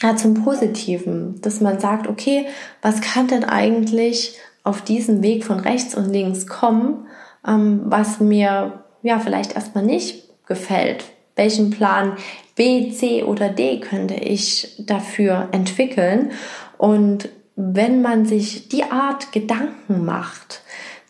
ja, 0.00 0.16
zum 0.16 0.34
Positiven, 0.42 1.40
dass 1.42 1.60
man 1.60 1.78
sagt, 1.78 2.08
okay, 2.08 2.46
was 2.80 3.00
kann 3.00 3.28
denn 3.28 3.44
eigentlich 3.44 4.38
auf 4.64 4.82
diesem 4.82 5.22
Weg 5.22 5.44
von 5.44 5.60
rechts 5.60 5.94
und 5.94 6.10
links 6.10 6.46
kommen, 6.46 7.06
ähm, 7.46 7.82
was 7.84 8.20
mir 8.20 8.81
ja 9.02 9.18
vielleicht 9.18 9.54
erstmal 9.54 9.84
nicht 9.84 10.24
gefällt, 10.46 11.04
welchen 11.36 11.70
Plan 11.70 12.16
B, 12.54 12.90
C 12.90 13.22
oder 13.22 13.48
D 13.48 13.80
könnte 13.80 14.14
ich 14.14 14.76
dafür 14.78 15.48
entwickeln. 15.52 16.32
Und 16.78 17.28
wenn 17.56 18.02
man 18.02 18.26
sich 18.26 18.68
die 18.68 18.84
Art 18.84 19.32
Gedanken 19.32 20.04
macht, 20.04 20.62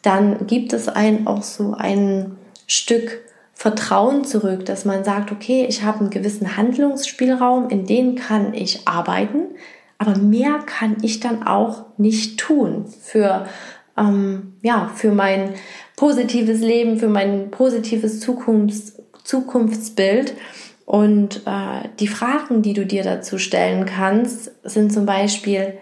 dann 0.03 0.47
gibt 0.47 0.73
es 0.73 0.89
ein 0.89 1.27
auch 1.27 1.43
so 1.43 1.75
ein 1.75 2.37
Stück 2.67 3.21
Vertrauen 3.55 4.25
zurück, 4.25 4.67
dass 4.67 4.85
man 4.85 5.05
sagt, 5.05 5.31
okay, 5.31 5.67
ich 5.69 5.85
habe 5.85 6.01
einen 6.01 6.11
gewissen 6.11 6.57
Handlungsspielraum, 6.57 7.69
in 7.69 7.87
den 7.87 8.17
kann 8.17 8.55
ich 8.55 8.89
arbeiten, 8.89 9.55
aber 9.99 10.19
mehr 10.19 10.59
kann 10.67 10.97
ich 11.03 11.21
dann 11.21 11.47
auch 11.47 11.85
nicht 11.97 12.41
tun 12.41 12.87
für 12.87 13.47
ähm, 14.03 14.55
ja 14.63 14.91
für 14.95 15.13
mein 15.13 15.55
positives 15.97 16.61
Leben, 16.61 16.99
für 16.99 17.09
mein 17.09 17.51
positives 17.51 18.21
Zukunfts 18.21 19.01
Zukunftsbild. 19.25 20.35
Und 20.85 21.43
äh, 21.47 21.89
die 22.01 22.09
Fragen, 22.09 22.63
die 22.63 22.75
du 22.75 22.85
dir 22.85 23.03
dazu 23.05 23.39
stellen 23.39 23.87
kannst, 23.87 24.51
sind 24.65 24.93
zum 24.93 25.07
Beispiel, 25.07 25.79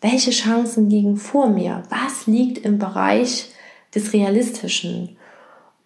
welche 0.00 0.32
Chancen 0.32 0.90
liegen 0.90 1.16
vor 1.16 1.48
mir? 1.48 1.82
Was 1.88 2.26
liegt 2.26 2.58
im 2.58 2.78
Bereich 2.78 3.48
des 3.94 4.12
Realistischen? 4.12 5.16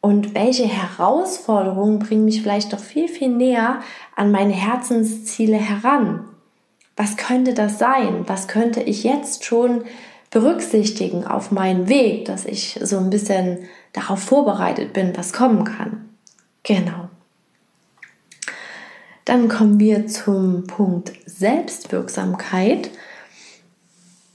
Und 0.00 0.34
welche 0.34 0.66
Herausforderungen 0.66 1.98
bringen 1.98 2.24
mich 2.24 2.42
vielleicht 2.42 2.72
doch 2.72 2.78
viel, 2.80 3.08
viel 3.08 3.28
näher 3.28 3.80
an 4.16 4.30
meine 4.30 4.54
Herzensziele 4.54 5.56
heran? 5.56 6.24
Was 6.96 7.16
könnte 7.16 7.54
das 7.54 7.78
sein? 7.78 8.24
Was 8.26 8.48
könnte 8.48 8.82
ich 8.82 9.04
jetzt 9.04 9.44
schon 9.44 9.82
berücksichtigen 10.30 11.26
auf 11.26 11.50
meinen 11.50 11.88
Weg, 11.88 12.26
dass 12.26 12.44
ich 12.44 12.78
so 12.82 12.98
ein 12.98 13.10
bisschen 13.10 13.58
darauf 13.92 14.20
vorbereitet 14.20 14.92
bin, 14.92 15.16
was 15.16 15.32
kommen 15.32 15.64
kann? 15.64 16.08
Genau. 16.62 17.08
Dann 19.24 19.48
kommen 19.48 19.78
wir 19.78 20.06
zum 20.06 20.66
Punkt 20.66 21.12
Selbstwirksamkeit. 21.26 22.90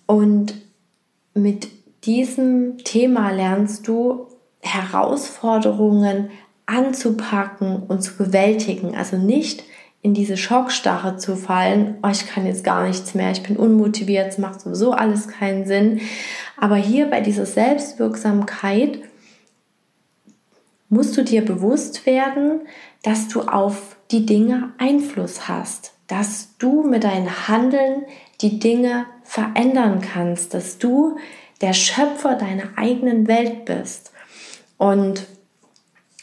Und 0.06 0.56
mit 1.34 1.68
diesem 2.06 2.78
Thema 2.80 3.32
lernst 3.32 3.88
du 3.88 4.28
Herausforderungen 4.62 6.30
anzupacken 6.66 7.84
und 7.88 8.02
zu 8.02 8.16
bewältigen. 8.18 8.96
Also 8.96 9.18
nicht 9.18 9.64
in 10.04 10.14
diese 10.14 10.36
Schockstarre 10.36 11.16
zu 11.16 11.38
fallen, 11.38 11.98
oh, 12.04 12.10
ich 12.12 12.28
kann 12.28 12.46
jetzt 12.46 12.66
gar 12.66 12.86
nichts 12.86 13.16
mehr, 13.16 13.32
ich 13.32 13.42
bin 13.42 13.56
unmotiviert, 13.56 14.28
es 14.28 14.38
macht 14.38 14.60
sowieso 14.60 14.92
alles 14.92 15.30
keinen 15.30 15.66
Sinn. 15.66 16.02
Aber 16.58 16.76
hier 16.76 17.10
bei 17.10 17.22
dieser 17.22 17.46
Selbstwirksamkeit 17.46 19.00
musst 20.90 21.16
du 21.16 21.24
dir 21.24 21.44
bewusst 21.44 22.06
werden, 22.06 22.68
dass 23.02 23.30
du 23.30 23.44
auf 23.44 23.96
die 24.12 24.26
Dinge 24.26 24.74
Einfluss 24.78 25.48
hast, 25.48 25.94
dass 26.08 26.50
du 26.58 26.84
mit 26.84 27.06
deinem 27.06 27.48
Handeln 27.48 28.04
die 28.42 28.60
Dinge 28.60 29.06
verändern 29.24 30.02
kannst, 30.02 30.54
dass 30.54 30.80
du 30.80 31.18
der 31.62 31.72
Schöpfer 31.72 32.36
deiner 32.36 32.78
eigenen 32.78 33.28
Welt 33.28 33.64
bist. 33.64 34.12
Und 34.78 35.28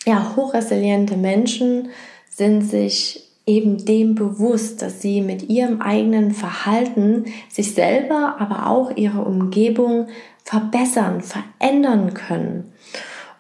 ja, 0.05 0.35
hochresiliente 0.37 1.17
Menschen 1.17 1.89
sind 2.29 2.61
sich 2.61 3.30
eben 3.51 3.85
dem 3.85 4.15
bewusst, 4.15 4.81
dass 4.81 5.03
sie 5.03 5.21
mit 5.21 5.49
ihrem 5.49 5.83
eigenen 5.83 6.31
Verhalten 6.31 7.25
sich 7.49 7.75
selber, 7.75 8.37
aber 8.39 8.69
auch 8.69 8.97
ihre 8.97 9.23
Umgebung 9.23 10.07
verbessern, 10.45 11.21
verändern 11.21 12.15
können. 12.15 12.73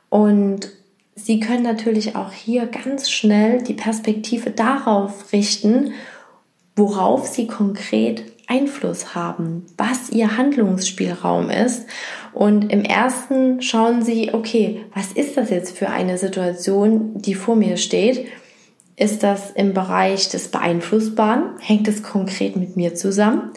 Und 0.08 0.70
sie 1.14 1.38
können 1.38 1.62
natürlich 1.62 2.16
auch 2.16 2.32
hier 2.32 2.66
ganz 2.66 3.08
schnell 3.08 3.62
die 3.62 3.74
Perspektive 3.74 4.50
darauf 4.50 5.32
richten, 5.32 5.92
worauf 6.74 7.26
sie 7.26 7.46
konkret 7.46 8.24
Einfluss 8.48 9.14
haben, 9.14 9.64
was 9.76 10.10
ihr 10.10 10.36
Handlungsspielraum 10.36 11.50
ist. 11.50 11.86
Und 12.32 12.72
im 12.72 12.82
ersten 12.82 13.62
schauen 13.62 14.02
sie, 14.02 14.34
okay, 14.34 14.84
was 14.92 15.12
ist 15.12 15.36
das 15.36 15.50
jetzt 15.50 15.78
für 15.78 15.88
eine 15.88 16.18
Situation, 16.18 17.12
die 17.14 17.34
vor 17.34 17.54
mir 17.54 17.76
steht? 17.76 18.26
Ist 19.00 19.22
das 19.22 19.50
im 19.52 19.72
Bereich 19.72 20.28
des 20.28 20.48
Beeinflussbaren? 20.48 21.54
Hängt 21.58 21.88
es 21.88 22.02
konkret 22.02 22.56
mit 22.56 22.76
mir 22.76 22.94
zusammen? 22.94 23.50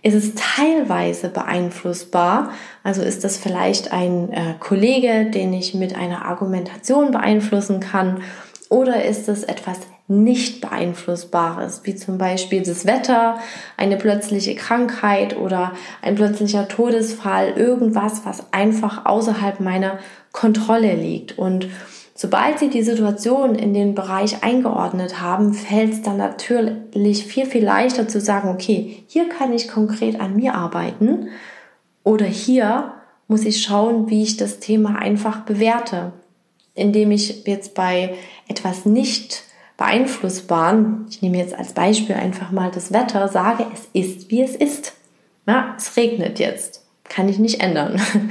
Ist 0.00 0.14
es 0.14 0.32
teilweise 0.34 1.28
beeinflussbar? 1.28 2.52
Also 2.82 3.02
ist 3.02 3.22
das 3.22 3.36
vielleicht 3.36 3.92
ein 3.92 4.32
äh, 4.32 4.54
Kollege, 4.58 5.30
den 5.30 5.52
ich 5.52 5.74
mit 5.74 5.94
einer 5.94 6.24
Argumentation 6.24 7.10
beeinflussen 7.10 7.80
kann? 7.80 8.22
Oder 8.70 9.04
ist 9.04 9.28
es 9.28 9.44
etwas 9.44 9.80
nicht 10.08 10.62
beeinflussbares, 10.62 11.82
wie 11.84 11.94
zum 11.94 12.16
Beispiel 12.16 12.62
das 12.62 12.86
Wetter, 12.86 13.38
eine 13.76 13.98
plötzliche 13.98 14.54
Krankheit 14.54 15.36
oder 15.36 15.72
ein 16.00 16.14
plötzlicher 16.14 16.68
Todesfall, 16.68 17.50
irgendwas, 17.50 18.24
was 18.24 18.50
einfach 18.50 19.04
außerhalb 19.04 19.60
meiner 19.60 19.98
Kontrolle 20.32 20.94
liegt. 20.94 21.36
Und 21.36 21.68
sobald 22.16 22.58
Sie 22.58 22.70
die 22.70 22.82
Situation 22.82 23.54
in 23.54 23.74
den 23.74 23.94
Bereich 23.94 24.42
eingeordnet 24.42 25.20
haben, 25.20 25.54
fällt 25.54 25.92
es 25.92 26.02
dann 26.02 26.16
natürlich 26.16 27.24
viel, 27.24 27.46
viel 27.46 27.64
leichter 27.64 28.08
zu 28.08 28.20
sagen, 28.20 28.48
okay, 28.48 29.04
hier 29.06 29.28
kann 29.28 29.52
ich 29.52 29.68
konkret 29.68 30.18
an 30.18 30.34
mir 30.34 30.54
arbeiten 30.54 31.28
oder 32.02 32.26
hier 32.26 32.94
muss 33.28 33.44
ich 33.44 33.62
schauen, 33.62 34.08
wie 34.08 34.22
ich 34.22 34.36
das 34.36 34.60
Thema 34.60 34.98
einfach 34.98 35.40
bewerte, 35.40 36.12
indem 36.74 37.10
ich 37.10 37.46
jetzt 37.46 37.74
bei 37.74 38.14
etwas 38.48 38.86
nicht 38.86 39.42
beeinflussbaren, 39.76 41.06
ich 41.10 41.20
nehme 41.20 41.36
jetzt 41.36 41.54
als 41.54 41.72
Beispiel 41.74 42.14
einfach 42.14 42.50
mal 42.50 42.70
das 42.70 42.92
Wetter, 42.92 43.28
sage, 43.28 43.66
es 43.74 43.88
ist, 43.92 44.30
wie 44.30 44.42
es 44.42 44.56
ist. 44.56 44.94
Ja, 45.46 45.74
es 45.76 45.96
regnet 45.96 46.38
jetzt. 46.38 46.84
Kann 47.04 47.28
ich 47.28 47.38
nicht 47.38 47.60
ändern. 47.60 48.00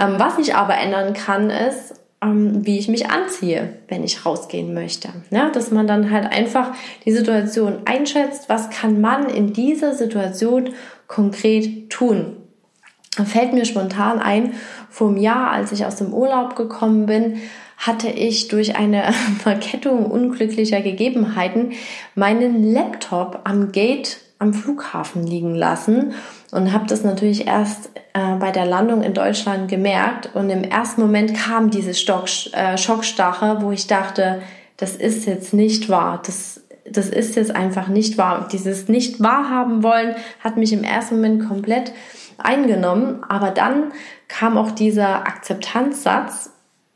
Ähm, 0.00 0.14
was 0.16 0.38
ich 0.38 0.54
aber 0.54 0.78
ändern 0.78 1.12
kann, 1.12 1.50
ist, 1.50 1.99
ähm, 2.22 2.66
wie 2.66 2.78
ich 2.78 2.88
mich 2.88 3.10
anziehe, 3.10 3.78
wenn 3.88 4.04
ich 4.04 4.26
rausgehen 4.26 4.74
möchte. 4.74 5.08
Ja, 5.30 5.50
dass 5.50 5.70
man 5.70 5.86
dann 5.86 6.10
halt 6.10 6.30
einfach 6.30 6.72
die 7.04 7.12
Situation 7.12 7.78
einschätzt, 7.84 8.48
was 8.48 8.70
kann 8.70 9.00
man 9.00 9.28
in 9.28 9.52
dieser 9.52 9.94
Situation 9.94 10.70
konkret 11.06 11.90
tun. 11.90 12.36
Da 13.16 13.24
fällt 13.24 13.52
mir 13.52 13.64
spontan 13.64 14.18
ein, 14.20 14.54
vor 14.88 15.08
einem 15.08 15.16
Jahr, 15.16 15.50
als 15.50 15.72
ich 15.72 15.84
aus 15.84 15.96
dem 15.96 16.12
Urlaub 16.12 16.56
gekommen 16.56 17.06
bin, 17.06 17.40
hatte 17.76 18.08
ich 18.08 18.48
durch 18.48 18.76
eine 18.76 19.12
Verkettung 19.38 20.06
unglücklicher 20.06 20.80
Gegebenheiten 20.80 21.72
meinen 22.14 22.72
Laptop 22.72 23.40
am 23.44 23.72
Gate 23.72 24.18
am 24.38 24.54
Flughafen 24.54 25.26
liegen 25.26 25.54
lassen 25.54 26.14
und 26.52 26.72
habe 26.72 26.86
das 26.86 27.04
natürlich 27.04 27.46
erst 27.46 27.90
äh, 28.12 28.36
bei 28.36 28.50
der 28.50 28.66
Landung 28.66 29.02
in 29.02 29.14
Deutschland 29.14 29.68
gemerkt 29.68 30.30
und 30.34 30.50
im 30.50 30.64
ersten 30.64 31.00
Moment 31.00 31.34
kam 31.34 31.70
diese 31.70 31.94
Stock, 31.94 32.26
äh, 32.52 32.76
Schockstache, 32.76 33.58
wo 33.60 33.70
ich 33.70 33.86
dachte, 33.86 34.42
das 34.76 34.96
ist 34.96 35.26
jetzt 35.26 35.52
nicht 35.52 35.88
wahr, 35.88 36.22
das, 36.24 36.62
das 36.90 37.08
ist 37.08 37.36
jetzt 37.36 37.54
einfach 37.54 37.88
nicht 37.88 38.18
wahr. 38.18 38.48
Dieses 38.50 38.88
nicht 38.88 39.20
wahrhaben 39.20 39.82
wollen 39.82 40.14
hat 40.40 40.56
mich 40.56 40.72
im 40.72 40.84
ersten 40.84 41.16
Moment 41.16 41.46
komplett 41.46 41.92
eingenommen, 42.38 43.22
aber 43.28 43.50
dann 43.50 43.92
kam 44.28 44.56
auch 44.56 44.70
dieser 44.70 45.26
Akzeptanzsatz 45.26 46.50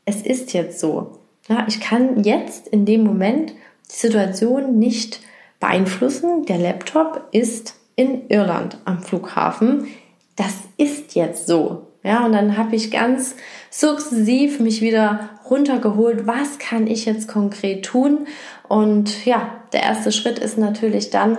es 0.05 0.21
ist 0.21 0.53
jetzt 0.53 0.79
so. 0.79 1.19
Ja, 1.49 1.65
ich 1.67 1.79
kann 1.79 2.23
jetzt 2.23 2.67
in 2.67 2.85
dem 2.85 3.03
Moment 3.03 3.51
die 3.91 3.95
Situation 3.95 4.79
nicht 4.79 5.19
beeinflussen. 5.59 6.45
Der 6.45 6.57
Laptop 6.57 7.27
ist 7.31 7.75
in 7.95 8.29
Irland 8.29 8.77
am 8.85 9.01
Flughafen. 9.01 9.87
Das 10.35 10.53
ist 10.77 11.15
jetzt 11.15 11.47
so. 11.47 11.87
Ja, 12.03 12.23
und 12.25 12.33
dann 12.33 12.55
habe 12.55 12.75
ich 12.75 12.91
ganz 12.91 13.35
sukzessiv 13.71 14.59
mich 14.59 14.81
wieder 14.81 15.29
runtergeholt. 15.49 16.27
Was 16.27 16.59
kann 16.59 16.85
ich 16.85 17.05
jetzt 17.05 17.27
konkret 17.27 17.83
tun? 17.83 18.27
Und 18.67 19.25
ja, 19.25 19.49
der 19.73 19.83
erste 19.83 20.11
Schritt 20.11 20.37
ist 20.37 20.57
natürlich 20.57 21.09
dann, 21.09 21.37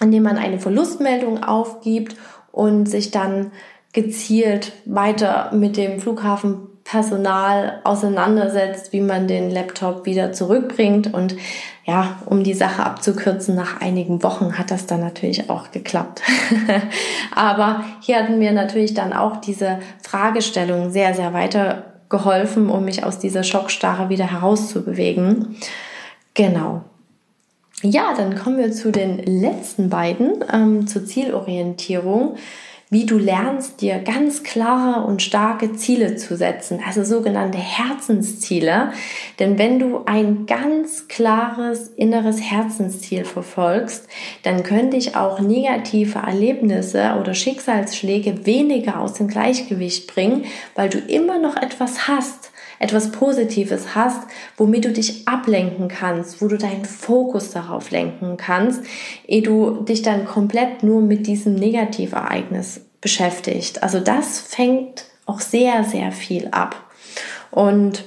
indem 0.00 0.22
man 0.22 0.38
eine 0.38 0.60
Verlustmeldung 0.60 1.42
aufgibt 1.42 2.14
und 2.52 2.86
sich 2.86 3.10
dann 3.10 3.50
gezielt 3.92 4.72
weiter 4.84 5.50
mit 5.52 5.76
dem 5.76 6.00
Flughafen 6.00 6.69
Personal 6.90 7.78
auseinandersetzt, 7.84 8.92
wie 8.92 9.00
man 9.00 9.28
den 9.28 9.48
Laptop 9.48 10.06
wieder 10.06 10.32
zurückbringt. 10.32 11.14
Und 11.14 11.36
ja, 11.84 12.18
um 12.26 12.42
die 12.42 12.54
Sache 12.54 12.84
abzukürzen, 12.84 13.54
nach 13.54 13.80
einigen 13.80 14.24
Wochen 14.24 14.58
hat 14.58 14.72
das 14.72 14.86
dann 14.86 14.98
natürlich 14.98 15.50
auch 15.50 15.70
geklappt. 15.70 16.20
Aber 17.34 17.84
hier 18.00 18.16
hatten 18.16 18.40
mir 18.40 18.50
natürlich 18.50 18.92
dann 18.92 19.12
auch 19.12 19.36
diese 19.36 19.78
Fragestellung 20.02 20.90
sehr, 20.90 21.14
sehr 21.14 21.32
weiter 21.32 21.84
geholfen, 22.08 22.68
um 22.68 22.84
mich 22.84 23.04
aus 23.04 23.20
dieser 23.20 23.44
Schockstarre 23.44 24.08
wieder 24.08 24.28
herauszubewegen. 24.28 25.56
Genau. 26.34 26.82
Ja, 27.82 28.14
dann 28.16 28.36
kommen 28.36 28.58
wir 28.58 28.72
zu 28.72 28.90
den 28.90 29.18
letzten 29.18 29.90
beiden, 29.90 30.44
ähm, 30.52 30.88
zur 30.88 31.06
Zielorientierung 31.06 32.34
wie 32.90 33.06
du 33.06 33.18
lernst, 33.18 33.80
dir 33.82 34.00
ganz 34.00 34.42
klare 34.42 35.06
und 35.06 35.22
starke 35.22 35.74
Ziele 35.74 36.16
zu 36.16 36.36
setzen, 36.36 36.80
also 36.84 37.04
sogenannte 37.04 37.58
Herzensziele. 37.58 38.92
Denn 39.38 39.58
wenn 39.58 39.78
du 39.78 40.02
ein 40.06 40.46
ganz 40.46 41.06
klares 41.06 41.86
inneres 41.96 42.40
Herzensziel 42.40 43.24
verfolgst, 43.24 44.08
dann 44.42 44.64
können 44.64 44.90
dich 44.90 45.14
auch 45.14 45.38
negative 45.38 46.18
Erlebnisse 46.18 47.16
oder 47.20 47.32
Schicksalsschläge 47.32 48.44
weniger 48.44 48.98
aus 48.98 49.14
dem 49.14 49.28
Gleichgewicht 49.28 50.12
bringen, 50.12 50.46
weil 50.74 50.88
du 50.88 50.98
immer 50.98 51.38
noch 51.38 51.56
etwas 51.56 52.08
hast, 52.08 52.49
etwas 52.80 53.12
Positives 53.12 53.94
hast, 53.94 54.22
womit 54.56 54.86
du 54.86 54.92
dich 54.92 55.28
ablenken 55.28 55.86
kannst, 55.86 56.42
wo 56.42 56.48
du 56.48 56.56
deinen 56.56 56.86
Fokus 56.86 57.52
darauf 57.52 57.90
lenken 57.90 58.36
kannst, 58.36 58.82
ehe 59.28 59.42
du 59.42 59.82
dich 59.84 60.02
dann 60.02 60.24
komplett 60.24 60.82
nur 60.82 61.02
mit 61.02 61.26
diesem 61.28 61.54
Negativereignis 61.54 62.80
beschäftigt. 63.00 63.82
Also 63.82 64.00
das 64.00 64.40
fängt 64.40 65.04
auch 65.26 65.40
sehr, 65.40 65.84
sehr 65.84 66.10
viel 66.10 66.48
ab. 66.48 66.74
Und 67.50 68.04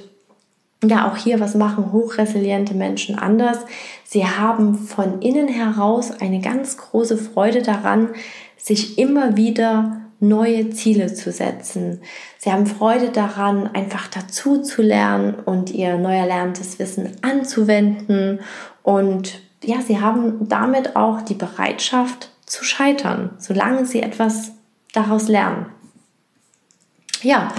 ja, 0.82 1.10
auch 1.10 1.16
hier, 1.16 1.40
was 1.40 1.54
machen 1.54 1.92
hochresiliente 1.92 2.74
Menschen 2.74 3.16
anders? 3.16 3.58
Sie 4.04 4.26
haben 4.26 4.74
von 4.74 5.22
innen 5.22 5.48
heraus 5.48 6.10
eine 6.20 6.40
ganz 6.40 6.76
große 6.76 7.16
Freude 7.16 7.62
daran, 7.62 8.10
sich 8.56 8.98
immer 8.98 9.36
wieder 9.36 10.03
neue 10.28 10.70
Ziele 10.70 11.12
zu 11.12 11.32
setzen. 11.32 12.00
Sie 12.38 12.52
haben 12.52 12.66
Freude 12.66 13.10
daran, 13.10 13.68
einfach 13.74 14.08
dazu 14.08 14.62
zu 14.62 14.82
lernen 14.82 15.34
und 15.34 15.70
ihr 15.70 15.96
neu 15.96 16.14
erlerntes 16.14 16.78
Wissen 16.78 17.12
anzuwenden. 17.22 18.40
Und 18.82 19.40
ja, 19.62 19.80
sie 19.80 20.00
haben 20.00 20.48
damit 20.48 20.96
auch 20.96 21.22
die 21.22 21.34
Bereitschaft 21.34 22.30
zu 22.46 22.64
scheitern, 22.64 23.30
solange 23.38 23.86
sie 23.86 24.02
etwas 24.02 24.52
daraus 24.92 25.28
lernen. 25.28 25.66
Ja, 27.22 27.52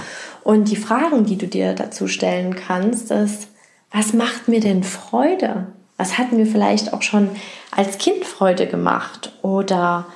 und 0.44 0.70
die 0.70 0.76
Fragen, 0.76 1.24
die 1.24 1.36
du 1.36 1.48
dir 1.48 1.74
dazu 1.74 2.06
stellen 2.06 2.54
kannst, 2.54 3.10
ist, 3.10 3.48
was 3.90 4.12
macht 4.12 4.46
mir 4.46 4.60
denn 4.60 4.84
Freude? 4.84 5.66
Was 5.96 6.18
hat 6.18 6.32
mir 6.32 6.46
vielleicht 6.46 6.92
auch 6.92 7.02
schon 7.02 7.30
als 7.70 7.98
Kind 7.98 8.24
Freude 8.24 8.66
gemacht? 8.66 9.32
Oder 9.42 10.06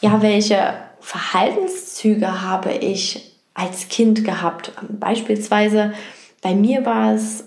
ja, 0.00 0.22
welche 0.22 0.74
Verhaltenszüge 1.04 2.40
habe 2.40 2.72
ich 2.72 3.30
als 3.52 3.88
Kind 3.90 4.24
gehabt? 4.24 4.72
Beispielsweise 4.88 5.92
bei 6.40 6.54
mir 6.54 6.86
war 6.86 7.12
es 7.12 7.44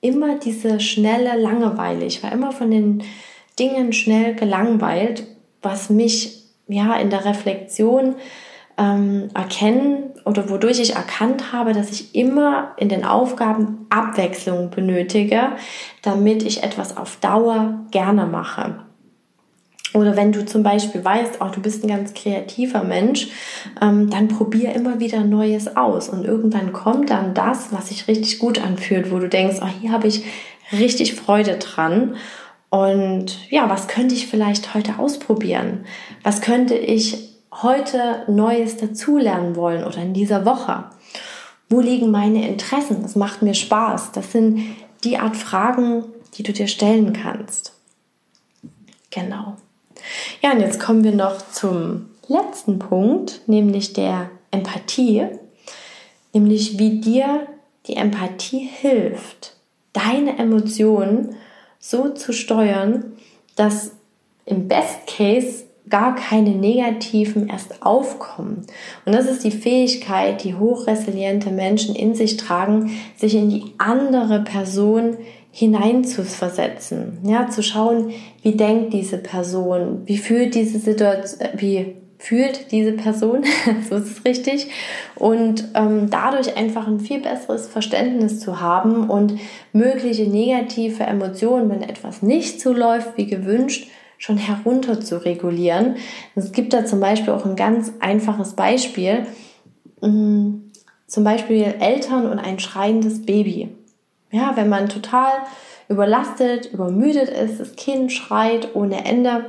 immer 0.00 0.38
diese 0.38 0.80
schnelle 0.80 1.38
Langeweile. 1.38 2.06
Ich 2.06 2.22
war 2.22 2.32
immer 2.32 2.52
von 2.52 2.70
den 2.70 3.02
Dingen 3.58 3.92
schnell 3.92 4.34
gelangweilt, 4.34 5.26
was 5.60 5.90
mich 5.90 6.42
ja 6.68 6.94
in 6.94 7.10
der 7.10 7.26
Reflexion 7.26 8.16
ähm, 8.78 9.28
erkennen 9.34 10.14
oder 10.24 10.48
wodurch 10.48 10.80
ich 10.80 10.96
erkannt 10.96 11.52
habe, 11.52 11.74
dass 11.74 11.90
ich 11.90 12.14
immer 12.14 12.72
in 12.78 12.88
den 12.88 13.04
Aufgaben 13.04 13.86
Abwechslung 13.90 14.70
benötige, 14.70 15.52
damit 16.00 16.42
ich 16.42 16.62
etwas 16.62 16.96
auf 16.96 17.18
Dauer 17.20 17.80
gerne 17.90 18.24
mache. 18.24 18.85
Oder 19.96 20.14
wenn 20.14 20.30
du 20.30 20.44
zum 20.44 20.62
Beispiel 20.62 21.02
weißt, 21.02 21.40
auch 21.40 21.50
du 21.50 21.62
bist 21.62 21.82
ein 21.82 21.88
ganz 21.88 22.12
kreativer 22.12 22.84
Mensch, 22.84 23.28
ähm, 23.80 24.10
dann 24.10 24.28
probier 24.28 24.74
immer 24.74 25.00
wieder 25.00 25.24
Neues 25.24 25.74
aus. 25.74 26.10
Und 26.10 26.26
irgendwann 26.26 26.74
kommt 26.74 27.08
dann 27.08 27.32
das, 27.32 27.68
was 27.72 27.88
sich 27.88 28.06
richtig 28.06 28.38
gut 28.38 28.62
anfühlt, 28.62 29.10
wo 29.10 29.18
du 29.18 29.30
denkst, 29.30 29.56
oh, 29.62 29.68
hier 29.80 29.92
habe 29.92 30.06
ich 30.06 30.22
richtig 30.70 31.14
Freude 31.14 31.56
dran. 31.56 32.16
Und 32.68 33.50
ja, 33.50 33.70
was 33.70 33.88
könnte 33.88 34.14
ich 34.14 34.26
vielleicht 34.26 34.74
heute 34.74 34.98
ausprobieren? 34.98 35.86
Was 36.22 36.42
könnte 36.42 36.74
ich 36.74 37.30
heute 37.50 38.24
Neues 38.28 38.76
dazulernen 38.76 39.56
wollen 39.56 39.82
oder 39.82 40.02
in 40.02 40.12
dieser 40.12 40.44
Woche? 40.44 40.84
Wo 41.70 41.80
liegen 41.80 42.10
meine 42.10 42.46
Interessen? 42.46 43.00
Das 43.00 43.16
macht 43.16 43.40
mir 43.40 43.54
Spaß. 43.54 44.12
Das 44.12 44.30
sind 44.30 44.60
die 45.04 45.16
Art 45.16 45.38
Fragen, 45.38 46.04
die 46.34 46.42
du 46.42 46.52
dir 46.52 46.66
stellen 46.66 47.14
kannst. 47.14 47.72
Genau. 49.10 49.56
Ja, 50.42 50.52
und 50.52 50.60
jetzt 50.60 50.80
kommen 50.80 51.04
wir 51.04 51.12
noch 51.12 51.36
zum 51.50 52.10
letzten 52.28 52.78
Punkt, 52.78 53.42
nämlich 53.46 53.92
der 53.92 54.30
Empathie. 54.50 55.26
Nämlich 56.32 56.78
wie 56.78 57.00
dir 57.00 57.46
die 57.86 57.96
Empathie 57.96 58.68
hilft, 58.72 59.54
deine 59.92 60.38
Emotionen 60.38 61.36
so 61.78 62.10
zu 62.10 62.32
steuern, 62.32 63.12
dass 63.54 63.92
im 64.44 64.68
Best 64.68 65.06
Case 65.06 65.64
gar 65.88 66.16
keine 66.16 66.50
negativen 66.50 67.48
erst 67.48 67.82
aufkommen. 67.82 68.66
Und 69.04 69.14
das 69.14 69.26
ist 69.26 69.44
die 69.44 69.52
Fähigkeit, 69.52 70.42
die 70.42 70.56
hochresiliente 70.56 71.50
Menschen 71.50 71.94
in 71.94 72.14
sich 72.14 72.36
tragen, 72.36 72.90
sich 73.16 73.34
in 73.34 73.50
die 73.50 73.72
andere 73.78 74.40
Person 74.40 75.16
hineinzuversetzen. 75.56 77.20
Ja, 77.22 77.48
zu 77.48 77.62
schauen, 77.62 78.12
wie 78.42 78.56
denkt 78.56 78.92
diese 78.92 79.16
Person, 79.16 80.02
wie 80.04 80.18
fühlt 80.18 80.54
diese 80.54 80.78
Situation, 80.78 81.40
äh, 81.40 81.52
wie 81.56 81.96
fühlt 82.18 82.72
diese 82.72 82.92
Person, 82.92 83.42
so 83.88 83.96
ist 83.96 84.18
es 84.18 84.24
richtig, 84.26 84.68
und 85.14 85.64
ähm, 85.72 86.10
dadurch 86.10 86.58
einfach 86.58 86.86
ein 86.86 87.00
viel 87.00 87.20
besseres 87.20 87.68
Verständnis 87.68 88.38
zu 88.38 88.60
haben 88.60 89.08
und 89.08 89.38
mögliche 89.72 90.28
negative 90.28 91.04
Emotionen, 91.04 91.70
wenn 91.70 91.80
etwas 91.80 92.20
nicht 92.20 92.60
so 92.60 92.74
läuft 92.74 93.16
wie 93.16 93.26
gewünscht, 93.26 93.88
schon 94.18 94.36
herunter 94.36 95.00
zu 95.00 95.24
regulieren. 95.24 95.96
Es 96.34 96.52
gibt 96.52 96.74
da 96.74 96.84
zum 96.84 97.00
Beispiel 97.00 97.32
auch 97.32 97.46
ein 97.46 97.56
ganz 97.56 97.94
einfaches 98.00 98.52
Beispiel. 98.52 99.24
Mm, 100.02 100.66
zum 101.06 101.24
Beispiel 101.24 101.62
Eltern 101.80 102.30
und 102.30 102.38
ein 102.38 102.58
schreiendes 102.58 103.24
Baby. 103.24 103.70
Ja, 104.30 104.56
wenn 104.56 104.68
man 104.68 104.88
total 104.88 105.32
überlastet, 105.88 106.66
übermüdet 106.72 107.28
ist, 107.28 107.60
das 107.60 107.76
Kind 107.76 108.12
schreit 108.12 108.74
ohne 108.74 109.04
Ende. 109.04 109.46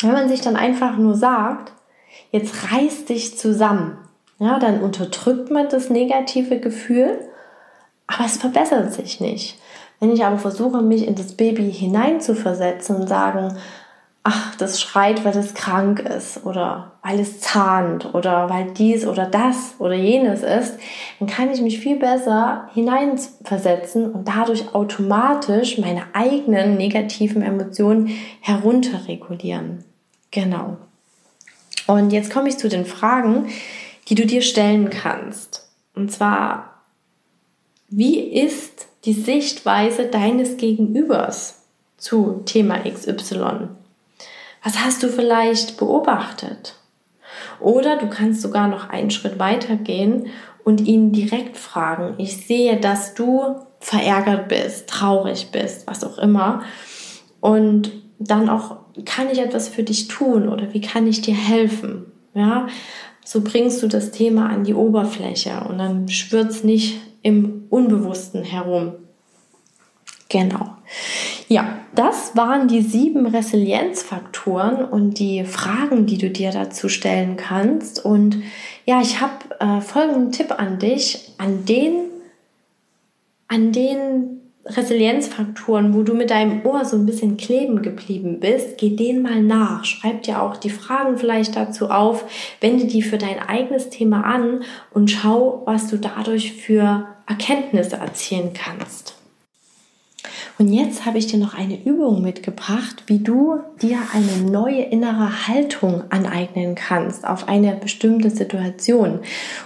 Wenn 0.00 0.12
man 0.12 0.28
sich 0.28 0.40
dann 0.40 0.56
einfach 0.56 0.96
nur 0.96 1.14
sagt, 1.14 1.72
jetzt 2.30 2.72
reiß 2.72 3.04
dich 3.06 3.38
zusammen, 3.38 3.98
ja, 4.38 4.58
dann 4.58 4.80
unterdrückt 4.80 5.50
man 5.50 5.68
das 5.68 5.90
negative 5.90 6.58
Gefühl, 6.58 7.20
aber 8.06 8.26
es 8.26 8.36
verbessert 8.36 8.92
sich 8.92 9.20
nicht. 9.20 9.58
Wenn 10.00 10.12
ich 10.12 10.24
aber 10.24 10.38
versuche, 10.38 10.82
mich 10.82 11.06
in 11.06 11.14
das 11.14 11.34
Baby 11.34 11.72
hineinzuversetzen 11.72 12.96
und 12.96 13.08
sagen, 13.08 13.56
ach, 14.26 14.56
das 14.56 14.80
schreit, 14.80 15.22
weil 15.24 15.36
es 15.36 15.52
krank 15.52 16.00
ist 16.00 16.44
oder 16.46 16.92
weil 17.02 17.20
es 17.20 17.40
zahnt 17.40 18.14
oder 18.14 18.48
weil 18.48 18.72
dies 18.72 19.06
oder 19.06 19.26
das 19.26 19.74
oder 19.78 19.94
jenes 19.94 20.42
ist, 20.42 20.78
dann 21.18 21.28
kann 21.28 21.50
ich 21.50 21.60
mich 21.60 21.78
viel 21.78 21.96
besser 21.96 22.70
hineinversetzen 22.72 24.10
und 24.10 24.26
dadurch 24.26 24.74
automatisch 24.74 25.76
meine 25.76 26.04
eigenen 26.14 26.78
negativen 26.78 27.42
Emotionen 27.42 28.10
herunterregulieren. 28.40 29.84
Genau. 30.30 30.78
Und 31.86 32.10
jetzt 32.10 32.32
komme 32.32 32.48
ich 32.48 32.56
zu 32.56 32.70
den 32.70 32.86
Fragen, 32.86 33.48
die 34.08 34.14
du 34.14 34.24
dir 34.24 34.40
stellen 34.40 34.88
kannst. 34.88 35.68
Und 35.94 36.10
zwar, 36.10 36.80
wie 37.90 38.18
ist 38.20 38.86
die 39.04 39.12
Sichtweise 39.12 40.06
deines 40.06 40.56
Gegenübers 40.56 41.60
zu 41.98 42.42
Thema 42.46 42.78
XY? 42.90 43.68
Was 44.64 44.82
hast 44.82 45.02
du 45.02 45.08
vielleicht 45.08 45.76
beobachtet? 45.76 46.74
Oder 47.60 47.98
du 47.98 48.08
kannst 48.08 48.40
sogar 48.40 48.66
noch 48.66 48.88
einen 48.88 49.10
Schritt 49.10 49.38
weiter 49.38 49.76
gehen 49.76 50.28
und 50.64 50.80
ihn 50.80 51.12
direkt 51.12 51.58
fragen. 51.58 52.14
Ich 52.16 52.46
sehe, 52.46 52.80
dass 52.80 53.14
du 53.14 53.56
verärgert 53.80 54.48
bist, 54.48 54.88
traurig 54.88 55.50
bist, 55.52 55.86
was 55.86 56.02
auch 56.02 56.18
immer. 56.18 56.62
Und 57.40 57.92
dann 58.18 58.48
auch, 58.48 58.76
kann 59.04 59.28
ich 59.30 59.38
etwas 59.38 59.68
für 59.68 59.82
dich 59.82 60.08
tun 60.08 60.48
oder 60.48 60.72
wie 60.72 60.80
kann 60.80 61.06
ich 61.06 61.20
dir 61.20 61.34
helfen? 61.34 62.06
Ja, 62.34 62.66
so 63.24 63.42
bringst 63.42 63.82
du 63.82 63.86
das 63.86 64.10
Thema 64.10 64.48
an 64.48 64.64
die 64.64 64.74
Oberfläche 64.74 65.64
und 65.68 65.78
dann 65.78 66.08
schwirrt 66.08 66.50
es 66.50 66.64
nicht 66.64 67.00
im 67.22 67.66
Unbewussten 67.70 68.42
herum. 68.42 68.94
Genau. 70.28 70.70
Ja, 71.48 71.80
das 71.94 72.36
waren 72.36 72.66
die 72.66 72.80
sieben 72.80 73.26
Resilienzfaktoren 73.26 74.84
und 74.84 75.18
die 75.18 75.44
Fragen, 75.44 76.06
die 76.06 76.18
du 76.18 76.30
dir 76.30 76.50
dazu 76.50 76.88
stellen 76.88 77.36
kannst. 77.36 78.04
Und 78.04 78.42
ja, 78.86 79.00
ich 79.00 79.20
habe 79.20 79.60
äh, 79.60 79.80
folgenden 79.80 80.32
Tipp 80.32 80.58
an 80.58 80.78
dich, 80.78 81.32
an 81.38 81.64
den, 81.66 82.06
an 83.48 83.72
den 83.72 84.40
Resilienzfaktoren, 84.66 85.94
wo 85.94 86.02
du 86.02 86.14
mit 86.14 86.30
deinem 86.30 86.64
Ohr 86.64 86.86
so 86.86 86.96
ein 86.96 87.04
bisschen 87.04 87.36
kleben 87.36 87.82
geblieben 87.82 88.40
bist, 88.40 88.78
geh 88.78 88.96
denen 88.96 89.22
mal 89.22 89.42
nach. 89.42 89.84
Schreib 89.84 90.22
dir 90.22 90.40
auch 90.40 90.56
die 90.56 90.70
Fragen 90.70 91.18
vielleicht 91.18 91.54
dazu 91.54 91.90
auf, 91.90 92.24
wende 92.60 92.86
die 92.86 93.02
für 93.02 93.18
dein 93.18 93.40
eigenes 93.40 93.90
Thema 93.90 94.24
an 94.24 94.64
und 94.92 95.10
schau, 95.10 95.62
was 95.66 95.88
du 95.88 95.98
dadurch 95.98 96.54
für 96.54 97.06
Erkenntnisse 97.26 97.96
erzielen 97.96 98.52
kannst. 98.54 99.13
Und 100.56 100.72
jetzt 100.72 101.04
habe 101.04 101.18
ich 101.18 101.26
dir 101.26 101.38
noch 101.38 101.54
eine 101.54 101.82
Übung 101.84 102.22
mitgebracht, 102.22 103.02
wie 103.08 103.18
du 103.18 103.58
dir 103.82 103.98
eine 104.12 104.48
neue 104.48 104.82
innere 104.82 105.48
Haltung 105.48 106.04
aneignen 106.10 106.76
kannst 106.76 107.26
auf 107.26 107.48
eine 107.48 107.74
bestimmte 107.74 108.30
Situation. 108.30 109.18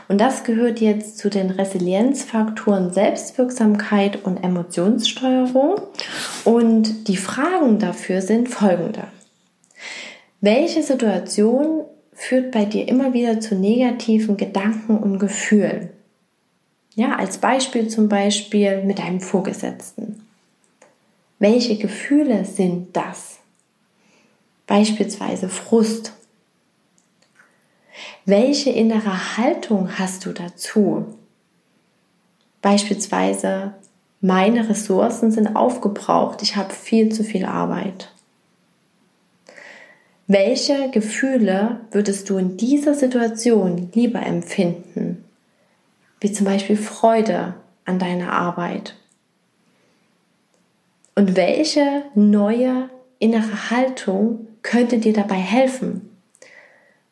Und 0.09 0.19
das 0.19 0.45
gehört 0.45 0.81
jetzt 0.81 1.19
zu 1.19 1.29
den 1.29 1.51
Resilienzfaktoren 1.51 2.91
Selbstwirksamkeit 2.91 4.25
und 4.25 4.43
Emotionssteuerung. 4.43 5.75
Und 6.45 7.07
die 7.09 7.19
Fragen 7.19 7.79
dafür 7.79 8.23
sind 8.23 8.49
folgende. 8.49 9.05
Welche 10.41 10.83
Situation 10.83 11.83
führt 12.15 12.51
bei 12.51 12.65
dir 12.65 12.89
immer 12.89 13.13
wieder 13.13 13.41
zu 13.41 13.57
negativen 13.57 14.39
Gedanken 14.39 14.97
und 14.97 15.19
Gefühlen? 15.19 15.91
Ja, 16.95 17.17
als 17.17 17.39
Beispiel 17.39 17.89
zum 17.89 18.09
Beispiel 18.09 18.83
mit 18.85 19.01
deinem 19.01 19.21
Vorgesetzten. 19.21 20.28
Welche 21.39 21.77
Gefühle 21.77 22.45
sind 22.45 22.97
das? 22.97 23.39
Beispielsweise 24.67 25.49
Frust. 25.49 26.13
Welche 28.25 28.71
innere 28.71 29.37
Haltung 29.37 29.99
hast 29.99 30.27
du 30.27 30.33
dazu? 30.33 31.07
Beispielsweise, 32.61 33.75
meine 34.21 34.69
Ressourcen 34.69 35.31
sind 35.31 35.55
aufgebraucht, 35.55 36.43
ich 36.43 36.57
habe 36.57 36.75
viel 36.75 37.13
zu 37.13 37.23
viel 37.23 37.45
Arbeit. 37.45 38.13
Welche 40.27 40.91
Gefühle 40.91 41.81
würdest 41.93 42.29
du 42.29 42.37
in 42.37 42.57
dieser 42.57 42.95
Situation 42.95 43.91
lieber 43.95 44.21
empfinden? 44.21 45.25
Wie 46.21 46.33
zum 46.33 46.45
Beispiel 46.45 46.77
Freude 46.77 47.55
an 47.85 47.99
deiner 47.99 48.33
Arbeit 48.33 48.98
und 51.19 51.37
welche 51.37 52.05
neue 52.15 52.91
innere 53.19 53.71
Haltung 53.73 54.47
könnte 54.63 54.99
dir 54.99 55.13
dabei 55.13 55.35
helfen? 55.35 56.17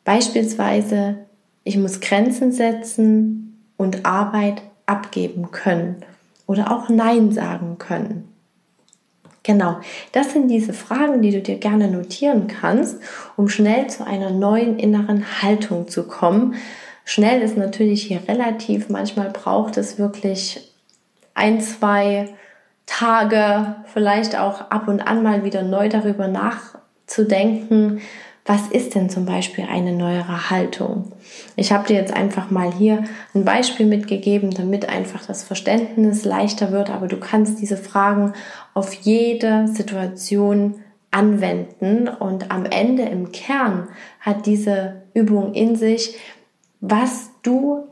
Beispielsweise, 0.05 1.17
ich 1.65 1.75
muss 1.75 1.99
Grenzen 1.99 2.53
setzen 2.53 3.65
und 3.75 4.05
Arbeit 4.05 4.61
abgeben 4.85 5.51
können 5.51 5.97
oder 6.45 6.71
auch 6.71 6.87
Nein 6.87 7.33
sagen 7.33 7.79
können. 7.79 8.33
Genau, 9.43 9.81
das 10.13 10.31
sind 10.31 10.47
diese 10.47 10.71
Fragen, 10.71 11.21
die 11.21 11.31
du 11.31 11.41
dir 11.41 11.57
gerne 11.57 11.89
notieren 11.89 12.47
kannst, 12.47 13.01
um 13.35 13.49
schnell 13.49 13.87
zu 13.87 14.07
einer 14.07 14.29
neuen 14.29 14.79
inneren 14.79 15.41
Haltung 15.41 15.89
zu 15.89 16.07
kommen. 16.07 16.55
Schnell 17.03 17.41
ist 17.41 17.57
natürlich 17.57 18.03
hier 18.03 18.21
relativ, 18.25 18.87
manchmal 18.87 19.31
braucht 19.31 19.75
es 19.75 19.99
wirklich 19.99 20.71
ein, 21.33 21.59
zwei 21.59 22.29
Tage, 22.87 23.75
vielleicht 23.93 24.39
auch 24.39 24.71
ab 24.71 24.87
und 24.87 25.01
an 25.01 25.21
mal 25.21 25.43
wieder 25.43 25.61
neu 25.61 25.87
darüber 25.89 26.27
nachzudenken, 26.27 28.01
was 28.47 28.69
ist 28.69 28.95
denn 28.95 29.09
zum 29.09 29.25
Beispiel 29.25 29.65
eine 29.69 29.91
neuere 29.91 30.49
Haltung? 30.49 31.11
Ich 31.57 31.73
habe 31.73 31.85
dir 31.85 31.97
jetzt 31.97 32.13
einfach 32.13 32.49
mal 32.49 32.71
hier 32.71 33.03
ein 33.35 33.43
Beispiel 33.43 33.85
mitgegeben, 33.85 34.51
damit 34.51 34.87
einfach 34.87 35.25
das 35.25 35.43
Verständnis 35.43 36.23
leichter 36.23 36.71
wird, 36.71 36.89
aber 36.89 37.07
du 37.07 37.17
kannst 37.17 37.61
diese 37.61 37.75
Fragen 37.75 38.33
auf 38.73 38.93
jede 38.93 39.67
Situation 39.67 40.75
anwenden 41.11 42.07
und 42.07 42.49
am 42.49 42.65
Ende 42.65 43.03
im 43.03 43.33
Kern 43.33 43.89
hat 44.21 44.45
diese 44.45 45.03
Übung 45.13 45.53
in 45.53 45.75
sich, 45.75 46.17
was 46.79 47.31
du 47.43 47.83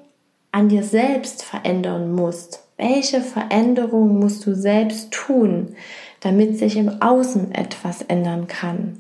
an 0.54 0.70
dir 0.70 0.84
selbst 0.84 1.44
verändern 1.44 2.14
musst 2.14 2.65
welche 2.78 3.22
Veränderung 3.22 4.20
musst 4.20 4.46
du 4.46 4.56
selbst 4.56 5.12
tun, 5.12 5.76
damit 6.20 6.58
sich 6.58 6.78
im 6.78 7.02
Außen 7.02 7.54
etwas 7.54 8.02
ändern 8.02 8.48
kann. 8.48 8.98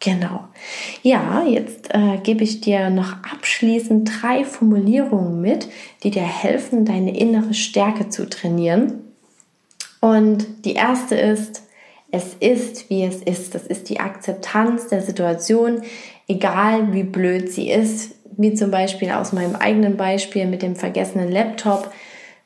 Genau. 0.00 0.44
Ja, 1.02 1.44
jetzt 1.44 1.94
äh, 1.94 2.18
gebe 2.22 2.44
ich 2.44 2.60
dir 2.60 2.90
noch 2.90 3.12
abschließend 3.32 4.10
drei 4.20 4.44
Formulierungen 4.44 5.40
mit, 5.40 5.68
die 6.02 6.10
dir 6.10 6.22
helfen, 6.22 6.84
deine 6.84 7.18
innere 7.18 7.54
Stärke 7.54 8.10
zu 8.10 8.28
trainieren. 8.28 9.00
Und 10.00 10.46
die 10.64 10.74
erste 10.74 11.14
ist, 11.14 11.62
es 12.10 12.34
ist, 12.34 12.90
wie 12.90 13.04
es 13.04 13.22
ist. 13.22 13.54
Das 13.54 13.66
ist 13.66 13.88
die 13.88 13.98
Akzeptanz 14.00 14.88
der 14.88 15.02
Situation, 15.02 15.82
egal 16.28 16.92
wie 16.92 17.02
blöd 17.02 17.50
sie 17.50 17.70
ist. 17.70 18.14
Wie 18.38 18.52
zum 18.52 18.70
Beispiel 18.70 19.10
aus 19.12 19.32
meinem 19.32 19.56
eigenen 19.56 19.96
Beispiel 19.96 20.46
mit 20.46 20.60
dem 20.60 20.76
vergessenen 20.76 21.32
Laptop. 21.32 21.90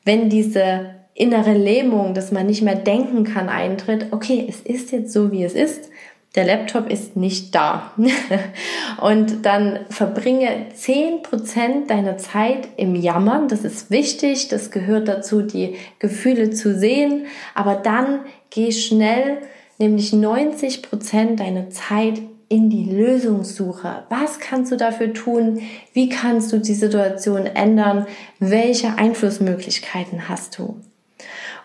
Wenn 0.03 0.29
diese 0.29 0.95
innere 1.13 1.53
Lähmung, 1.53 2.13
dass 2.13 2.31
man 2.31 2.47
nicht 2.47 2.61
mehr 2.61 2.75
denken 2.75 3.23
kann, 3.23 3.49
eintritt, 3.49 4.07
okay, 4.11 4.45
es 4.47 4.61
ist 4.61 4.91
jetzt 4.91 5.13
so, 5.13 5.31
wie 5.31 5.43
es 5.43 5.53
ist 5.53 5.89
der 6.35 6.45
Laptop 6.45 6.89
ist 6.89 7.17
nicht 7.17 7.53
da. 7.53 7.91
und 9.01 9.45
dann 9.45 9.79
verbringe 9.89 10.67
10% 10.73 11.87
deiner 11.87 12.17
Zeit 12.17 12.69
im 12.77 12.95
Jammern. 12.95 13.49
Das 13.49 13.65
ist 13.65 13.91
wichtig. 13.91 14.47
Das 14.47 14.71
gehört 14.71 15.07
dazu, 15.07 15.41
die 15.41 15.75
Gefühle 15.99 16.51
zu 16.51 16.77
sehen. 16.77 17.25
Aber 17.53 17.75
dann 17.75 18.21
geh 18.49 18.71
schnell, 18.71 19.39
nämlich 19.77 20.11
90% 20.13 21.35
deiner 21.35 21.69
Zeit 21.69 22.21
in 22.51 22.69
die 22.69 22.83
Lösungssuche. 22.83 24.03
Was 24.09 24.39
kannst 24.39 24.73
du 24.73 24.75
dafür 24.75 25.13
tun? 25.13 25.61
Wie 25.93 26.09
kannst 26.09 26.51
du 26.51 26.59
die 26.59 26.73
Situation 26.73 27.45
ändern? 27.45 28.07
Welche 28.39 28.97
Einflussmöglichkeiten 28.97 30.27
hast 30.27 30.59
du? 30.59 30.81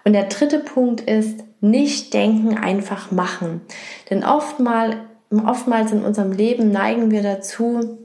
Und 0.04 0.12
der 0.12 0.26
dritte 0.26 0.60
Punkt 0.60 1.00
ist, 1.00 1.40
nicht 1.60 2.14
denken, 2.14 2.56
einfach 2.56 3.10
machen. 3.10 3.62
Denn 4.10 4.22
oftmals, 4.22 4.94
oftmals 5.30 5.90
in 5.90 6.04
unserem 6.04 6.30
Leben 6.30 6.70
neigen 6.70 7.10
wir 7.10 7.22
dazu, 7.22 7.98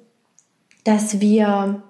dass 0.84 1.22
wir 1.22 1.84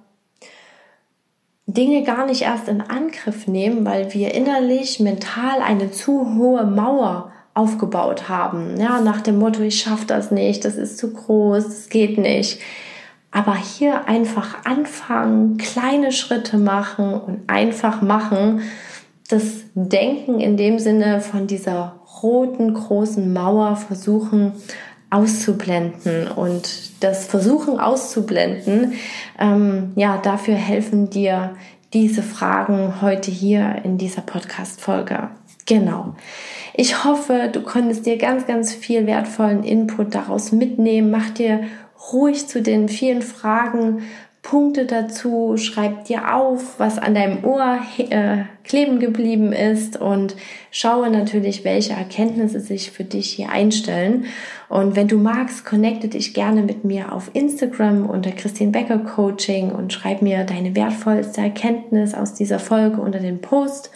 Dinge 1.68 2.04
gar 2.04 2.26
nicht 2.26 2.42
erst 2.42 2.68
in 2.68 2.82
Angriff 2.82 3.48
nehmen, 3.48 3.86
weil 3.86 4.14
wir 4.14 4.34
innerlich, 4.34 5.00
mental 5.00 5.62
eine 5.62 5.92
zu 5.92 6.36
hohe 6.36 6.66
Mauer 6.66 7.32
aufgebaut 7.54 8.30
haben. 8.30 8.80
Ja, 8.80 9.02
nach 9.02 9.22
dem 9.22 9.40
Motto, 9.40 9.62
ich 9.62 9.82
schaffe 9.82 10.06
das 10.06 10.32
nicht, 10.32 10.66
das 10.66 10.76
ist 10.76 10.98
zu 10.98 11.14
groß, 11.14 11.66
das 11.66 11.90
geht 11.90 12.18
nicht. 12.18 12.60
Aber 13.32 13.56
hier 13.56 14.08
einfach 14.08 14.66
anfangen, 14.66 15.58
kleine 15.58 16.12
Schritte 16.12 16.58
machen 16.58 17.14
und 17.14 17.50
einfach 17.50 18.02
machen 18.02 18.62
das 19.30 19.44
Denken 19.76 20.42
in 20.42 20.58
dem 20.58 20.80
Sinne 20.80 21.22
von 21.22 21.48
dieser 21.48 22.02
roten 22.22 22.74
großen 22.74 23.32
Mauer 23.32 23.78
versuchen 23.78 24.54
auszublenden 25.10 26.28
und 26.30 27.04
das 27.04 27.28
Versuchen 27.28 27.80
auszublenden, 27.80 28.94
ähm, 29.40 29.92
ja, 29.96 30.18
dafür 30.18 30.56
helfen 30.56 31.10
dir 31.10 31.56
diese 31.94 32.24
Fragen 32.24 33.02
heute 33.02 33.30
hier 33.30 33.82
in 33.84 33.98
dieser 33.98 34.22
Podcast-Folge. 34.22 35.30
Genau. 35.66 36.16
Ich 36.74 37.04
hoffe, 37.04 37.50
du 37.52 37.62
konntest 37.62 38.06
dir 38.06 38.18
ganz, 38.18 38.48
ganz 38.48 38.74
viel 38.74 39.06
wertvollen 39.08 39.64
Input 39.64 40.16
daraus 40.16 40.52
mitnehmen. 40.52 41.12
Mach 41.12 41.30
dir 41.30 41.66
ruhig 42.12 42.48
zu 42.48 42.62
den 42.62 42.90
vielen 42.90 43.22
Fragen 43.22 44.04
Punkte 44.42 44.88
dazu, 44.88 45.56
schreib 45.58 46.06
dir 46.06 46.34
auf, 46.36 46.80
was 46.80 46.98
an 46.98 47.14
deinem 47.14 47.46
Ohr 47.46 47.78
äh, 48.00 48.38
kleben 48.64 49.00
geblieben 49.00 49.54
ist 49.54 50.02
und 50.02 50.36
schaue 50.72 51.12
natürlich, 51.12 51.64
welche 51.64 51.94
Erkenntnisse 51.94 52.60
sich 52.60 52.90
für 52.90 53.04
dich 53.04 53.30
hier 53.30 53.50
einstellen. 53.50 54.26
Und 54.68 54.96
wenn 54.96 55.08
du 55.08 55.20
magst, 55.20 55.64
connecte 55.64 56.08
dich 56.08 56.34
gerne 56.34 56.64
mit 56.64 56.84
mir 56.84 57.14
auf 57.14 57.30
Instagram 57.34 58.10
unter 58.10 58.32
Christine 58.32 58.72
Becker 58.72 58.98
Coaching 58.98 59.72
und 59.72 59.94
schreib 59.94 60.24
mir 60.24 60.44
deine 60.44 60.76
wertvollste 60.76 61.42
Erkenntnis 61.42 62.16
aus 62.16 62.34
dieser 62.34 62.58
Folge 62.58 63.00
unter 63.00 63.20
den 63.20 63.42
Post. 63.42 63.92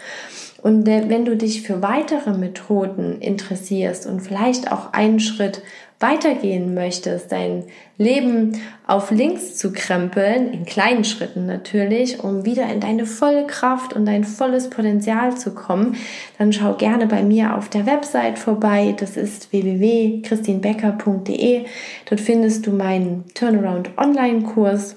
Und 0.65 0.87
wenn 0.87 1.25
du 1.25 1.37
dich 1.37 1.61
für 1.61 1.83
weitere 1.83 2.33
Methoden 2.33 3.21
interessierst 3.21 4.07
und 4.07 4.21
vielleicht 4.21 4.71
auch 4.71 4.93
einen 4.93 5.19
Schritt 5.19 5.61
weitergehen 5.99 6.73
möchtest, 6.73 7.31
dein 7.31 7.65
Leben 7.99 8.59
auf 8.87 9.11
links 9.11 9.57
zu 9.57 9.71
krempeln, 9.71 10.51
in 10.51 10.65
kleinen 10.65 11.03
Schritten 11.03 11.45
natürlich, 11.45 12.23
um 12.23 12.45
wieder 12.45 12.67
in 12.73 12.79
deine 12.79 13.05
volle 13.05 13.45
Kraft 13.45 13.93
und 13.93 14.07
dein 14.07 14.23
volles 14.23 14.71
Potenzial 14.71 15.37
zu 15.37 15.53
kommen, 15.53 15.97
dann 16.39 16.51
schau 16.51 16.73
gerne 16.73 17.05
bei 17.05 17.21
mir 17.21 17.55
auf 17.55 17.69
der 17.69 17.85
Website 17.85 18.39
vorbei. 18.39 18.95
Das 18.99 19.17
ist 19.17 19.51
www.christinbecker.de. 19.51 21.65
Dort 22.09 22.21
findest 22.21 22.65
du 22.65 22.71
meinen 22.71 23.25
Turnaround 23.35 23.91
Online-Kurs 23.99 24.95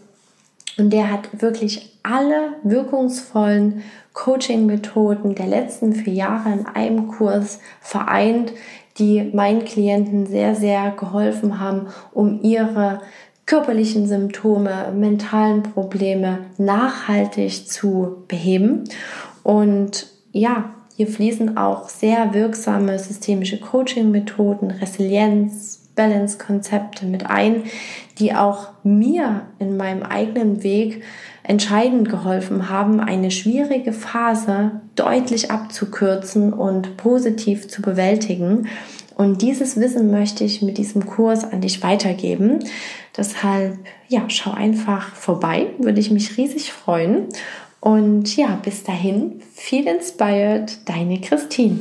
und 0.78 0.90
der 0.92 1.10
hat 1.10 1.42
wirklich 1.42 1.98
alle 2.02 2.54
wirkungsvollen 2.62 3.82
Coaching-Methoden 4.14 5.34
der 5.34 5.46
letzten 5.46 5.92
vier 5.92 6.14
Jahre 6.14 6.52
in 6.52 6.66
einem 6.66 7.08
Kurs 7.08 7.60
vereint, 7.80 8.52
die 8.98 9.30
meinen 9.34 9.64
Klienten 9.64 10.26
sehr, 10.26 10.54
sehr 10.54 10.92
geholfen 10.92 11.60
haben, 11.60 11.88
um 12.12 12.40
ihre 12.42 13.00
körperlichen 13.46 14.06
Symptome, 14.06 14.92
mentalen 14.94 15.62
Probleme 15.62 16.40
nachhaltig 16.58 17.68
zu 17.68 18.24
beheben. 18.28 18.84
Und 19.42 20.06
ja, 20.32 20.70
hier 20.96 21.06
fließen 21.06 21.56
auch 21.56 21.88
sehr 21.88 22.34
wirksame 22.34 22.98
systemische 22.98 23.58
Coaching-Methoden, 23.58 24.70
Resilienz, 24.72 25.77
Balance-Konzepte 25.98 27.04
mit 27.04 27.26
ein, 27.26 27.64
die 28.18 28.32
auch 28.32 28.68
mir 28.84 29.42
in 29.58 29.76
meinem 29.76 30.04
eigenen 30.04 30.62
Weg 30.62 31.02
entscheidend 31.42 32.08
geholfen 32.08 32.70
haben, 32.70 33.00
eine 33.00 33.30
schwierige 33.30 33.92
Phase 33.92 34.80
deutlich 34.94 35.50
abzukürzen 35.50 36.52
und 36.52 36.96
positiv 36.96 37.68
zu 37.68 37.82
bewältigen. 37.82 38.68
Und 39.16 39.42
dieses 39.42 39.76
Wissen 39.76 40.12
möchte 40.12 40.44
ich 40.44 40.62
mit 40.62 40.78
diesem 40.78 41.04
Kurs 41.04 41.42
an 41.44 41.60
dich 41.60 41.82
weitergeben. 41.82 42.60
Deshalb, 43.16 43.76
ja, 44.06 44.22
schau 44.28 44.52
einfach 44.52 45.14
vorbei, 45.16 45.66
würde 45.78 45.98
ich 45.98 46.12
mich 46.12 46.36
riesig 46.36 46.72
freuen. 46.72 47.26
Und 47.80 48.36
ja, 48.36 48.58
bis 48.62 48.84
dahin, 48.84 49.40
viel 49.54 49.88
inspired, 49.88 50.78
deine 50.88 51.20
Christine. 51.20 51.80